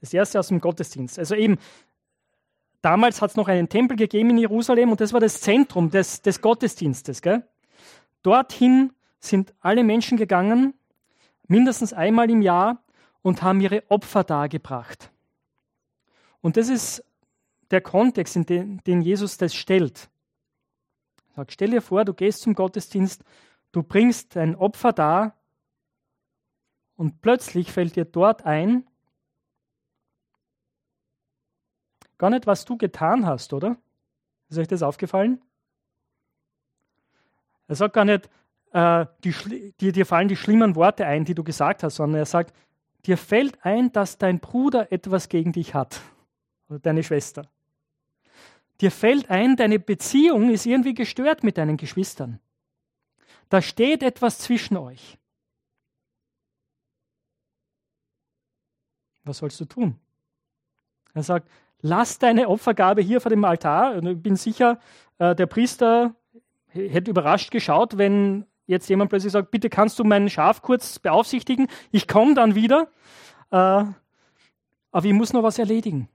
Das 0.00 0.12
erste 0.12 0.38
aus 0.38 0.48
dem 0.48 0.60
Gottesdienst. 0.60 1.18
Also 1.18 1.34
eben, 1.34 1.58
damals 2.80 3.20
hat 3.20 3.30
es 3.30 3.36
noch 3.36 3.48
einen 3.48 3.68
Tempel 3.68 3.96
gegeben 3.96 4.30
in 4.30 4.38
Jerusalem 4.38 4.90
und 4.90 5.00
das 5.00 5.12
war 5.12 5.20
das 5.20 5.40
Zentrum 5.40 5.90
des, 5.90 6.22
des 6.22 6.40
Gottesdienstes. 6.40 7.22
Gell? 7.22 7.46
Dorthin 8.22 8.92
sind 9.20 9.54
alle 9.60 9.84
Menschen 9.84 10.16
gegangen, 10.16 10.74
mindestens 11.46 11.92
einmal 11.92 12.30
im 12.30 12.42
Jahr, 12.42 12.82
und 13.22 13.42
haben 13.42 13.60
ihre 13.60 13.84
Opfer 13.88 14.24
dargebracht. 14.24 15.12
Und 16.40 16.56
das 16.56 16.68
ist 16.68 17.04
der 17.70 17.80
Kontext, 17.80 18.34
in 18.36 18.46
den, 18.46 18.78
den 18.84 19.00
Jesus 19.00 19.38
das 19.38 19.54
stellt. 19.54 20.10
Sagt, 21.34 21.52
stell 21.52 21.70
dir 21.70 21.82
vor, 21.82 22.04
du 22.04 22.12
gehst 22.12 22.42
zum 22.42 22.54
Gottesdienst, 22.54 23.24
du 23.72 23.82
bringst 23.82 24.36
ein 24.36 24.54
Opfer 24.54 24.92
dar 24.92 25.34
und 26.96 27.22
plötzlich 27.22 27.72
fällt 27.72 27.96
dir 27.96 28.04
dort 28.04 28.44
ein, 28.44 28.86
gar 32.18 32.30
nicht, 32.30 32.46
was 32.46 32.64
du 32.64 32.76
getan 32.76 33.26
hast, 33.26 33.52
oder? 33.52 33.76
Ist 34.48 34.58
euch 34.58 34.68
das 34.68 34.82
aufgefallen? 34.82 35.40
Er 37.66 37.74
sagt 37.76 37.94
gar 37.94 38.04
nicht, 38.04 38.28
äh, 38.72 39.06
die, 39.24 39.72
die, 39.80 39.92
dir 39.92 40.06
fallen 40.06 40.28
die 40.28 40.36
schlimmen 40.36 40.76
Worte 40.76 41.06
ein, 41.06 41.24
die 41.24 41.34
du 41.34 41.42
gesagt 41.42 41.82
hast, 41.82 41.96
sondern 41.96 42.20
er 42.20 42.26
sagt, 42.26 42.54
dir 43.06 43.16
fällt 43.16 43.64
ein, 43.64 43.90
dass 43.92 44.18
dein 44.18 44.38
Bruder 44.38 44.92
etwas 44.92 45.28
gegen 45.28 45.52
dich 45.52 45.74
hat 45.74 46.00
oder 46.68 46.78
deine 46.78 47.02
Schwester. 47.02 47.48
Dir 48.80 48.90
fällt 48.90 49.30
ein, 49.30 49.56
deine 49.56 49.78
Beziehung 49.78 50.50
ist 50.50 50.66
irgendwie 50.66 50.94
gestört 50.94 51.44
mit 51.44 51.58
deinen 51.58 51.76
Geschwistern. 51.76 52.40
Da 53.48 53.62
steht 53.62 54.02
etwas 54.02 54.38
zwischen 54.38 54.76
euch. 54.76 55.18
Was 59.24 59.38
sollst 59.38 59.60
du 59.60 59.66
tun? 59.66 59.98
Er 61.14 61.22
sagt, 61.22 61.48
lass 61.80 62.18
deine 62.18 62.48
Opfergabe 62.48 63.02
hier 63.02 63.20
vor 63.20 63.30
dem 63.30 63.44
Altar. 63.44 63.96
Und 63.96 64.06
ich 64.06 64.20
bin 64.20 64.36
sicher, 64.36 64.80
äh, 65.18 65.34
der 65.34 65.46
Priester 65.46 66.16
hätte 66.68 67.10
überrascht 67.10 67.50
geschaut, 67.50 67.98
wenn 67.98 68.46
jetzt 68.66 68.88
jemand 68.88 69.10
plötzlich 69.10 69.32
sagt, 69.32 69.50
bitte 69.50 69.68
kannst 69.68 69.98
du 69.98 70.04
mein 70.04 70.30
Schaf 70.30 70.62
kurz 70.62 70.98
beaufsichtigen, 70.98 71.68
ich 71.90 72.08
komme 72.08 72.34
dann 72.34 72.54
wieder, 72.54 72.88
äh, 73.50 73.84
aber 74.90 75.04
ich 75.04 75.12
muss 75.12 75.32
noch 75.32 75.42
was 75.42 75.58
erledigen. 75.58 76.08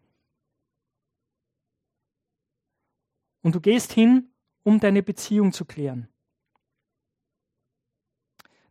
Und 3.48 3.55
du 3.55 3.62
gehst 3.62 3.94
hin, 3.94 4.29
um 4.64 4.79
deine 4.79 5.01
Beziehung 5.01 5.53
zu 5.53 5.64
klären. 5.64 6.10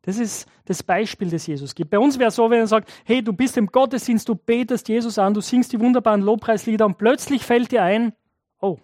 Das 0.02 0.18
ist 0.18 0.46
das 0.66 0.82
Beispiel, 0.82 1.30
das 1.30 1.46
Jesus 1.46 1.74
gibt. 1.74 1.90
Bei 1.90 1.98
uns 1.98 2.18
wäre 2.18 2.28
es 2.28 2.36
so, 2.36 2.50
wenn 2.50 2.60
er 2.60 2.66
sagt, 2.66 2.92
hey, 3.04 3.22
du 3.22 3.32
bist 3.32 3.56
im 3.56 3.66
Gottesdienst, 3.66 4.28
du 4.28 4.34
betest 4.34 4.88
Jesus 4.88 5.18
an, 5.18 5.34
du 5.34 5.40
singst 5.40 5.72
die 5.72 5.80
wunderbaren 5.80 6.20
Lobpreislieder 6.20 6.84
und 6.84 6.98
plötzlich 6.98 7.42
fällt 7.42 7.72
dir 7.72 7.82
ein, 7.82 8.12
oh, 8.60 8.78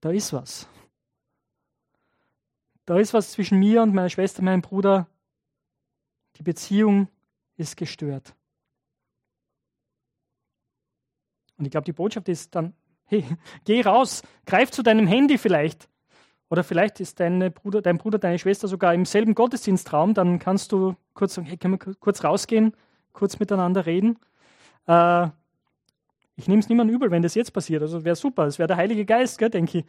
da 0.00 0.10
ist 0.10 0.32
was 0.32 0.68
da 2.90 2.98
ist 2.98 3.14
was 3.14 3.30
zwischen 3.30 3.60
mir 3.60 3.82
und 3.82 3.94
meiner 3.94 4.08
Schwester, 4.08 4.42
meinem 4.42 4.62
Bruder. 4.62 5.06
Die 6.38 6.42
Beziehung 6.42 7.06
ist 7.56 7.76
gestört. 7.76 8.34
Und 11.56 11.66
ich 11.66 11.70
glaube, 11.70 11.84
die 11.84 11.92
Botschaft 11.92 12.28
ist 12.28 12.52
dann, 12.52 12.74
hey, 13.10 13.24
geh 13.64 13.82
raus, 13.82 14.22
greif 14.46 14.70
zu 14.70 14.82
deinem 14.82 15.06
Handy 15.06 15.36
vielleicht. 15.36 15.88
Oder 16.48 16.64
vielleicht 16.64 17.00
ist 17.00 17.20
deine 17.20 17.50
Bruder, 17.50 17.82
dein 17.82 17.98
Bruder, 17.98 18.18
deine 18.18 18.38
Schwester 18.38 18.66
sogar 18.66 18.94
im 18.94 19.04
selben 19.04 19.34
Gottesdienstraum, 19.34 20.14
dann 20.14 20.38
kannst 20.38 20.72
du 20.72 20.96
kurz 21.14 21.34
sagen, 21.34 21.46
hey, 21.46 21.56
können 21.56 21.74
wir 21.74 21.94
kurz 21.94 22.24
rausgehen, 22.24 22.74
kurz 23.12 23.38
miteinander 23.38 23.86
reden. 23.86 24.18
Äh, 24.86 25.28
ich 26.36 26.48
nehme 26.48 26.60
es 26.60 26.68
niemandem 26.68 26.96
übel, 26.96 27.10
wenn 27.10 27.22
das 27.22 27.34
jetzt 27.34 27.52
passiert. 27.52 27.82
Also 27.82 28.04
wäre 28.04 28.16
super, 28.16 28.46
es 28.46 28.58
wäre 28.58 28.66
der 28.66 28.76
Heilige 28.76 29.04
Geist, 29.04 29.38
gell, 29.38 29.50
denke 29.50 29.78
ich. 29.78 29.84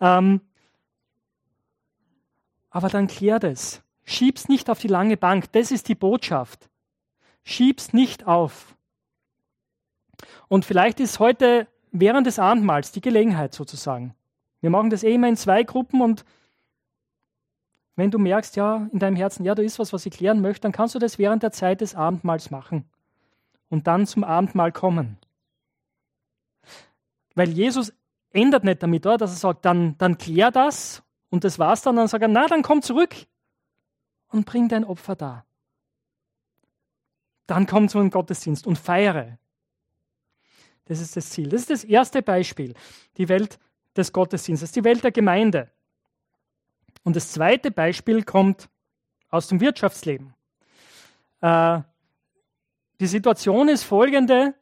Ähm, 0.00 0.40
aber 2.70 2.88
dann 2.88 3.06
klär 3.06 3.38
das. 3.38 3.82
Schieb's 4.04 4.48
nicht 4.48 4.68
auf 4.68 4.80
die 4.80 4.88
lange 4.88 5.16
Bank. 5.16 5.52
Das 5.52 5.70
ist 5.70 5.88
die 5.88 5.94
Botschaft. 5.94 6.68
Schieb's 7.44 7.92
nicht 7.92 8.26
auf. 8.26 8.74
Und 10.48 10.64
vielleicht 10.64 11.00
ist 11.00 11.18
heute 11.18 11.68
während 11.92 12.26
des 12.26 12.38
Abendmahls 12.38 12.90
die 12.90 13.00
Gelegenheit 13.00 13.54
sozusagen. 13.54 14.14
Wir 14.60 14.70
machen 14.70 14.90
das 14.90 15.04
eh 15.04 15.14
immer 15.14 15.28
in 15.28 15.36
zwei 15.36 15.62
Gruppen 15.62 16.00
und 16.00 16.24
wenn 17.94 18.10
du 18.10 18.18
merkst, 18.18 18.56
ja, 18.56 18.88
in 18.92 18.98
deinem 18.98 19.16
Herzen, 19.16 19.44
ja, 19.44 19.54
da 19.54 19.62
ist 19.62 19.78
was, 19.78 19.92
was 19.92 20.06
ich 20.06 20.14
klären 20.14 20.40
möchte, 20.40 20.62
dann 20.62 20.72
kannst 20.72 20.94
du 20.94 20.98
das 20.98 21.18
während 21.18 21.42
der 21.42 21.52
Zeit 21.52 21.82
des 21.82 21.94
Abendmahls 21.94 22.50
machen 22.50 22.84
und 23.68 23.86
dann 23.86 24.06
zum 24.06 24.24
Abendmahl 24.24 24.72
kommen. 24.72 25.18
Weil 27.34 27.50
Jesus 27.50 27.92
ändert 28.32 28.64
nicht 28.64 28.82
damit, 28.82 29.06
oder? 29.06 29.18
dass 29.18 29.32
er 29.32 29.36
sagt, 29.36 29.64
dann, 29.64 29.96
dann 29.98 30.16
klär 30.16 30.50
das 30.50 31.02
und 31.30 31.44
das 31.44 31.58
war's 31.58 31.82
dann. 31.82 31.96
Dann 31.96 32.08
sagt 32.08 32.22
er, 32.22 32.28
na, 32.28 32.46
dann 32.46 32.62
komm 32.62 32.82
zurück 32.82 33.14
und 34.28 34.46
bring 34.46 34.68
dein 34.68 34.84
Opfer 34.84 35.16
da. 35.16 35.44
Dann 37.46 37.66
komm 37.66 37.88
zu 37.88 37.98
einem 37.98 38.10
Gottesdienst 38.10 38.66
und 38.66 38.78
feiere. 38.78 39.38
Das 40.86 41.00
ist 41.00 41.16
das 41.16 41.30
Ziel. 41.30 41.48
Das 41.48 41.62
ist 41.62 41.70
das 41.70 41.84
erste 41.84 42.22
Beispiel, 42.22 42.74
die 43.16 43.28
Welt 43.28 43.58
des 43.96 44.12
Gottesdienstes, 44.12 44.72
die 44.72 44.84
Welt 44.84 45.04
der 45.04 45.12
Gemeinde. 45.12 45.70
Und 47.04 47.16
das 47.16 47.32
zweite 47.32 47.70
Beispiel 47.70 48.22
kommt 48.22 48.68
aus 49.28 49.48
dem 49.48 49.60
Wirtschaftsleben. 49.60 50.34
Äh, 51.40 51.80
die 53.00 53.06
Situation 53.06 53.68
ist 53.68 53.82
folgende. 53.82 54.54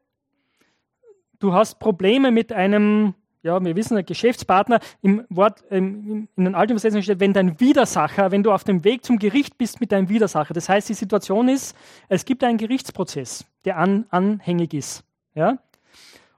Du 1.38 1.52
hast 1.52 1.78
Probleme 1.78 2.30
mit 2.30 2.52
einem 2.52 3.14
ja, 3.42 3.62
wir 3.62 3.76
wissen, 3.76 3.96
ein 3.96 4.04
Geschäftspartner, 4.04 4.80
im 5.02 5.24
Wort, 5.30 5.64
ähm, 5.70 6.28
in 6.37 6.44
den 6.44 6.54
alten 6.54 6.72
Übersetzungen 6.72 7.02
steht, 7.02 7.20
wenn 7.20 7.33
dein 7.33 7.59
Widersacher, 7.59 8.30
wenn 8.30 8.42
du 8.42 8.52
auf 8.52 8.64
dem 8.64 8.85
Weg 8.85 9.04
zum 9.04 9.18
Gericht 9.18 9.56
bist 9.56 9.80
mit 9.80 9.92
deinem 9.92 10.09
Widersacher. 10.09 10.52
Das 10.52 10.68
heißt, 10.68 10.88
die 10.88 10.94
Situation 10.94 11.48
ist, 11.48 11.76
es 12.09 12.24
gibt 12.24 12.44
einen 12.44 12.59
Gerichtsprozess, 12.59 13.46
der 13.64 13.78
an, 13.78 14.06
anhängig 14.11 14.74
ist. 14.74 15.04
Ja? 15.35 15.59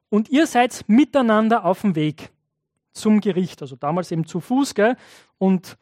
Und 0.09 0.29
ihr 0.29 0.47
seid 0.47 0.85
miteinander 0.89 1.65
auf 1.65 1.81
dem 1.81 1.95
Weg 1.95 2.31
zum 2.93 3.21
Gericht, 3.21 3.63
also 3.63 3.77
damals 3.77 4.11
eben 4.11 4.27
zu 4.27 4.41
Fuß. 4.41 4.75
Gell? 4.75 4.97
Und 5.39 5.79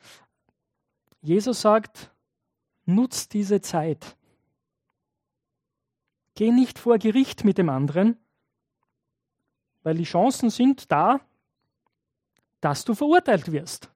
Jesus 1.20 1.60
sagt, 1.60 2.10
nutzt 2.84 3.34
diese 3.34 3.60
Zeit. 3.60 4.16
Geh 6.34 6.52
nicht 6.52 6.78
vor 6.78 6.98
Gericht 6.98 7.44
mit 7.44 7.58
dem 7.58 7.68
anderen, 7.68 8.16
weil 9.82 9.96
die 9.96 10.04
Chancen 10.04 10.50
sind 10.50 10.90
da, 10.90 11.20
dass 12.60 12.84
du 12.84 12.94
verurteilt 12.94 13.52
wirst. 13.52 13.90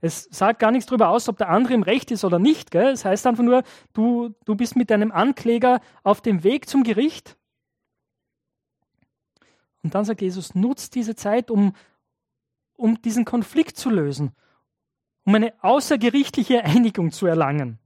Es 0.00 0.28
sagt 0.30 0.58
gar 0.58 0.70
nichts 0.70 0.86
darüber 0.86 1.08
aus, 1.08 1.28
ob 1.28 1.38
der 1.38 1.48
andere 1.48 1.74
im 1.74 1.82
Recht 1.82 2.10
ist 2.10 2.24
oder 2.24 2.38
nicht. 2.38 2.70
Gell? 2.70 2.88
Es 2.88 3.04
heißt 3.04 3.26
einfach 3.26 3.42
nur, 3.42 3.62
du, 3.92 4.34
du 4.44 4.54
bist 4.54 4.76
mit 4.76 4.90
deinem 4.90 5.12
Ankläger 5.12 5.80
auf 6.02 6.20
dem 6.20 6.44
Weg 6.44 6.68
zum 6.68 6.82
Gericht. 6.82 7.36
Und 9.84 9.94
dann 9.94 10.06
sagt 10.06 10.22
Jesus, 10.22 10.54
nutzt 10.54 10.94
diese 10.94 11.14
Zeit, 11.14 11.50
um, 11.50 11.74
um 12.74 13.00
diesen 13.02 13.26
Konflikt 13.26 13.76
zu 13.76 13.90
lösen, 13.90 14.32
um 15.24 15.34
eine 15.34 15.52
außergerichtliche 15.62 16.64
Einigung 16.64 17.12
zu 17.12 17.26
erlangen, 17.26 17.78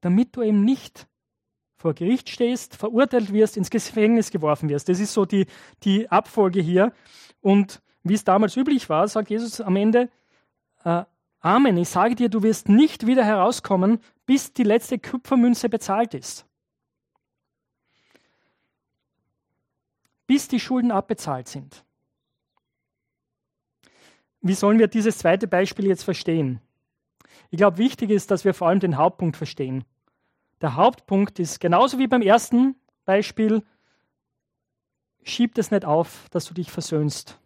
damit 0.00 0.36
du 0.36 0.42
eben 0.42 0.64
nicht 0.64 1.08
vor 1.76 1.92
Gericht 1.92 2.30
stehst, 2.30 2.76
verurteilt 2.76 3.32
wirst, 3.32 3.56
ins 3.56 3.68
Gefängnis 3.68 4.30
geworfen 4.30 4.68
wirst. 4.68 4.88
Das 4.88 5.00
ist 5.00 5.12
so 5.12 5.24
die, 5.24 5.46
die 5.82 6.08
Abfolge 6.08 6.60
hier. 6.60 6.92
Und 7.40 7.82
wie 8.04 8.14
es 8.14 8.24
damals 8.24 8.56
üblich 8.56 8.88
war, 8.88 9.06
sagt 9.08 9.30
Jesus 9.30 9.60
am 9.60 9.76
Ende, 9.76 10.08
äh, 10.84 11.04
Amen, 11.40 11.76
ich 11.76 11.88
sage 11.88 12.16
dir, 12.16 12.28
du 12.28 12.42
wirst 12.42 12.68
nicht 12.68 13.06
wieder 13.06 13.24
herauskommen, 13.24 14.00
bis 14.26 14.52
die 14.52 14.64
letzte 14.64 14.98
Kupfermünze 14.98 15.68
bezahlt 15.68 16.14
ist. 16.14 16.47
Bis 20.28 20.46
die 20.46 20.60
Schulden 20.60 20.92
abbezahlt 20.92 21.48
sind. 21.48 21.84
Wie 24.40 24.54
sollen 24.54 24.78
wir 24.78 24.86
dieses 24.86 25.18
zweite 25.18 25.48
Beispiel 25.48 25.86
jetzt 25.86 26.04
verstehen? 26.04 26.60
Ich 27.50 27.56
glaube, 27.56 27.78
wichtig 27.78 28.10
ist, 28.10 28.30
dass 28.30 28.44
wir 28.44 28.54
vor 28.54 28.68
allem 28.68 28.78
den 28.78 28.98
Hauptpunkt 28.98 29.36
verstehen. 29.36 29.84
Der 30.60 30.76
Hauptpunkt 30.76 31.38
ist 31.38 31.60
genauso 31.60 31.98
wie 31.98 32.06
beim 32.06 32.22
ersten 32.22 32.76
Beispiel, 33.04 33.64
schieb 35.22 35.56
es 35.56 35.70
nicht 35.70 35.84
auf, 35.84 36.28
dass 36.30 36.44
du 36.44 36.54
dich 36.54 36.70
versöhnst. 36.70 37.38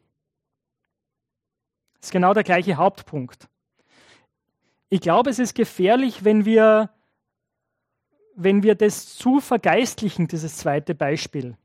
Das 2.00 2.08
ist 2.08 2.12
genau 2.12 2.34
der 2.34 2.42
gleiche 2.42 2.76
Hauptpunkt. 2.76 3.48
Ich 4.88 5.00
glaube, 5.00 5.30
es 5.30 5.38
ist 5.38 5.54
gefährlich, 5.54 6.24
wenn 6.24 6.44
wir, 6.44 6.90
wenn 8.34 8.64
wir 8.64 8.74
das 8.74 9.14
zu 9.14 9.40
vergeistlichen, 9.40 10.26
dieses 10.26 10.56
zweite 10.56 10.96
Beispiel. 10.96 11.56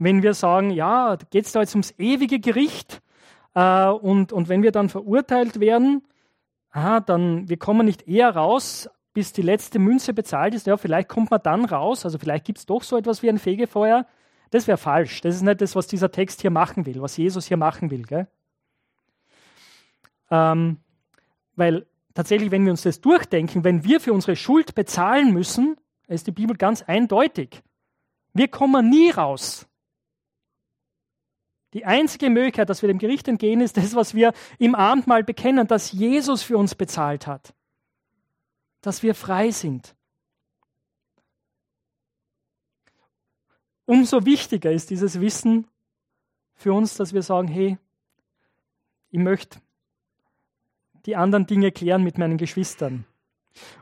Wenn 0.00 0.22
wir 0.22 0.32
sagen, 0.32 0.70
ja, 0.70 1.16
geht 1.28 1.44
es 1.44 1.52
da 1.52 1.60
jetzt 1.60 1.74
ums 1.74 1.94
ewige 1.98 2.40
Gericht 2.40 3.02
äh, 3.54 3.86
und, 3.86 4.32
und 4.32 4.48
wenn 4.48 4.62
wir 4.62 4.72
dann 4.72 4.88
verurteilt 4.88 5.60
werden, 5.60 6.02
ah, 6.70 7.00
dann 7.00 7.50
wir 7.50 7.58
kommen 7.58 7.84
nicht 7.84 8.08
eher 8.08 8.34
raus, 8.34 8.88
bis 9.12 9.34
die 9.34 9.42
letzte 9.42 9.78
Münze 9.78 10.14
bezahlt 10.14 10.54
ist. 10.54 10.66
Ja, 10.66 10.78
vielleicht 10.78 11.08
kommt 11.08 11.30
man 11.30 11.42
dann 11.42 11.66
raus, 11.66 12.06
also 12.06 12.18
vielleicht 12.18 12.46
gibt 12.46 12.58
es 12.58 12.66
doch 12.66 12.82
so 12.82 12.96
etwas 12.96 13.22
wie 13.22 13.28
ein 13.28 13.38
Fegefeuer. 13.38 14.06
Das 14.50 14.66
wäre 14.66 14.78
falsch. 14.78 15.20
Das 15.20 15.34
ist 15.34 15.42
nicht 15.42 15.60
das, 15.60 15.76
was 15.76 15.86
dieser 15.86 16.10
Text 16.10 16.40
hier 16.40 16.50
machen 16.50 16.86
will, 16.86 17.02
was 17.02 17.18
Jesus 17.18 17.46
hier 17.46 17.58
machen 17.58 17.90
will. 17.90 18.26
Ähm, 20.30 20.78
weil 21.56 21.86
tatsächlich, 22.14 22.50
wenn 22.50 22.64
wir 22.64 22.72
uns 22.72 22.82
das 22.82 23.02
durchdenken, 23.02 23.64
wenn 23.64 23.84
wir 23.84 24.00
für 24.00 24.14
unsere 24.14 24.34
Schuld 24.34 24.74
bezahlen 24.74 25.34
müssen, 25.34 25.76
ist 26.08 26.26
die 26.26 26.32
Bibel 26.32 26.56
ganz 26.56 26.82
eindeutig. 26.82 27.62
Wir 28.32 28.48
kommen 28.48 28.88
nie 28.88 29.10
raus. 29.10 29.66
Die 31.72 31.84
einzige 31.84 32.30
Möglichkeit, 32.30 32.68
dass 32.68 32.82
wir 32.82 32.88
dem 32.88 32.98
Gericht 32.98 33.28
entgehen, 33.28 33.60
ist 33.60 33.76
das, 33.76 33.94
was 33.94 34.14
wir 34.14 34.32
im 34.58 34.74
Abendmahl 34.74 35.22
bekennen, 35.22 35.66
dass 35.66 35.92
Jesus 35.92 36.42
für 36.42 36.58
uns 36.58 36.74
bezahlt 36.74 37.26
hat. 37.26 37.54
Dass 38.80 39.02
wir 39.02 39.14
frei 39.14 39.50
sind. 39.50 39.94
Umso 43.84 44.24
wichtiger 44.24 44.70
ist 44.70 44.90
dieses 44.90 45.20
Wissen 45.20 45.66
für 46.54 46.72
uns, 46.72 46.96
dass 46.96 47.12
wir 47.12 47.22
sagen, 47.22 47.48
hey, 47.48 47.78
ich 49.10 49.18
möchte 49.18 49.60
die 51.06 51.16
anderen 51.16 51.46
Dinge 51.46 51.72
klären 51.72 52.04
mit 52.04 52.18
meinen 52.18 52.36
Geschwistern. 52.36 53.04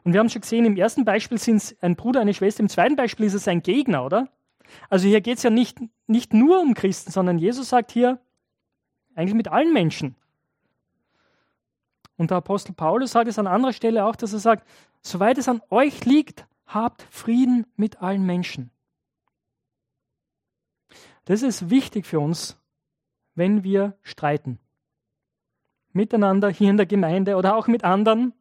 Und 0.04 0.12
wir 0.12 0.20
haben 0.20 0.30
schon 0.30 0.42
gesehen, 0.42 0.64
im 0.64 0.76
ersten 0.76 1.04
Beispiel 1.04 1.38
sind 1.38 1.56
es 1.56 1.76
ein 1.82 1.96
Bruder, 1.96 2.20
eine 2.20 2.32
Schwester, 2.34 2.60
im 2.60 2.68
zweiten 2.68 2.96
Beispiel 2.96 3.26
ist 3.26 3.34
es 3.34 3.48
ein 3.48 3.62
Gegner, 3.62 4.04
oder? 4.04 4.28
Also 4.88 5.08
hier 5.08 5.20
geht 5.20 5.38
es 5.38 5.42
ja 5.42 5.50
nicht, 5.50 5.78
nicht 6.06 6.34
nur 6.34 6.60
um 6.60 6.74
Christen, 6.74 7.10
sondern 7.10 7.38
Jesus 7.38 7.68
sagt 7.68 7.92
hier 7.92 8.20
eigentlich 9.14 9.34
mit 9.34 9.48
allen 9.48 9.72
Menschen. 9.72 10.16
Und 12.16 12.30
der 12.30 12.38
Apostel 12.38 12.72
Paulus 12.72 13.12
sagt 13.12 13.28
es 13.28 13.38
an 13.38 13.46
anderer 13.46 13.72
Stelle 13.72 14.04
auch, 14.04 14.16
dass 14.16 14.32
er 14.32 14.38
sagt, 14.40 14.68
soweit 15.02 15.38
es 15.38 15.48
an 15.48 15.62
euch 15.70 16.04
liegt, 16.04 16.46
habt 16.66 17.02
Frieden 17.10 17.66
mit 17.76 18.02
allen 18.02 18.24
Menschen. 18.26 18.70
Das 21.24 21.42
ist 21.42 21.70
wichtig 21.70 22.06
für 22.06 22.20
uns, 22.20 22.56
wenn 23.34 23.62
wir 23.62 23.96
streiten 24.02 24.58
miteinander 25.98 26.48
hier 26.50 26.70
in 26.70 26.76
der 26.76 26.86
Gemeinde 26.86 27.36
oder 27.36 27.56
auch 27.56 27.66
mit 27.66 27.84
anderen. 27.84 28.32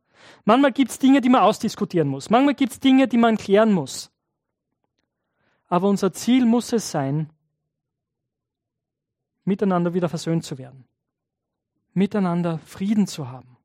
Manchmal 0.46 0.72
gibt 0.72 0.92
es 0.92 1.00
Dinge, 1.00 1.22
die 1.22 1.30
man 1.30 1.42
ausdiskutieren 1.42 2.08
muss. 2.08 2.30
Manchmal 2.30 2.56
gibt 2.56 2.72
es 2.72 2.80
Dinge, 2.80 3.08
die 3.08 3.18
man 3.18 3.38
klären 3.38 3.74
muss. 3.74 4.12
Aber 5.68 5.90
unser 5.90 6.14
Ziel 6.14 6.46
muss 6.46 6.72
es 6.72 6.92
sein, 6.92 7.30
miteinander 9.44 9.94
wieder 9.94 10.10
versöhnt 10.10 10.44
zu 10.44 10.58
werden. 10.58 10.86
Miteinander 11.94 12.60
Frieden 12.60 13.08
zu 13.08 13.30
haben. 13.30 13.58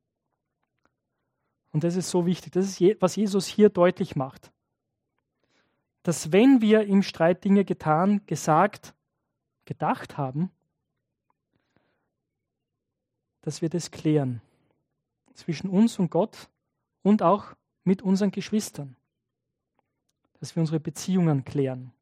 Und 1.73 1.85
das 1.85 1.97
ist 1.97 2.11
so 2.11 2.27
wichtig. 2.27 2.53
Das 2.53 2.81
ist, 2.81 3.01
was 3.01 3.17
Jesus 3.17 3.47
hier 3.47 3.69
deutlich 3.69 4.15
macht. 4.15 4.53
Dass 6.03 6.33
wenn 6.33 6.61
wir 6.61 6.87
im 6.87 7.03
Streit 7.03 7.45
Dinge 7.45 7.65
getan, 7.65 8.25
gesagt, 8.27 8.95
gedacht 9.65 10.17
haben, 10.19 10.51
dass 13.43 13.63
wir 13.63 13.69
das 13.69 13.91
klären. 13.91 14.41
Zwischen 15.35 15.71
uns 15.71 15.99
und 15.99 16.11
Gott 16.11 16.49
und 17.03 17.23
auch 17.23 17.55
mit 17.85 18.03
unseren 18.03 18.31
Geschwistern. 18.31 18.97
Dass 20.43 20.57
wir 20.57 20.61
unsere 20.61 20.81
Beziehungen 20.81 21.45
klären. 21.45 21.93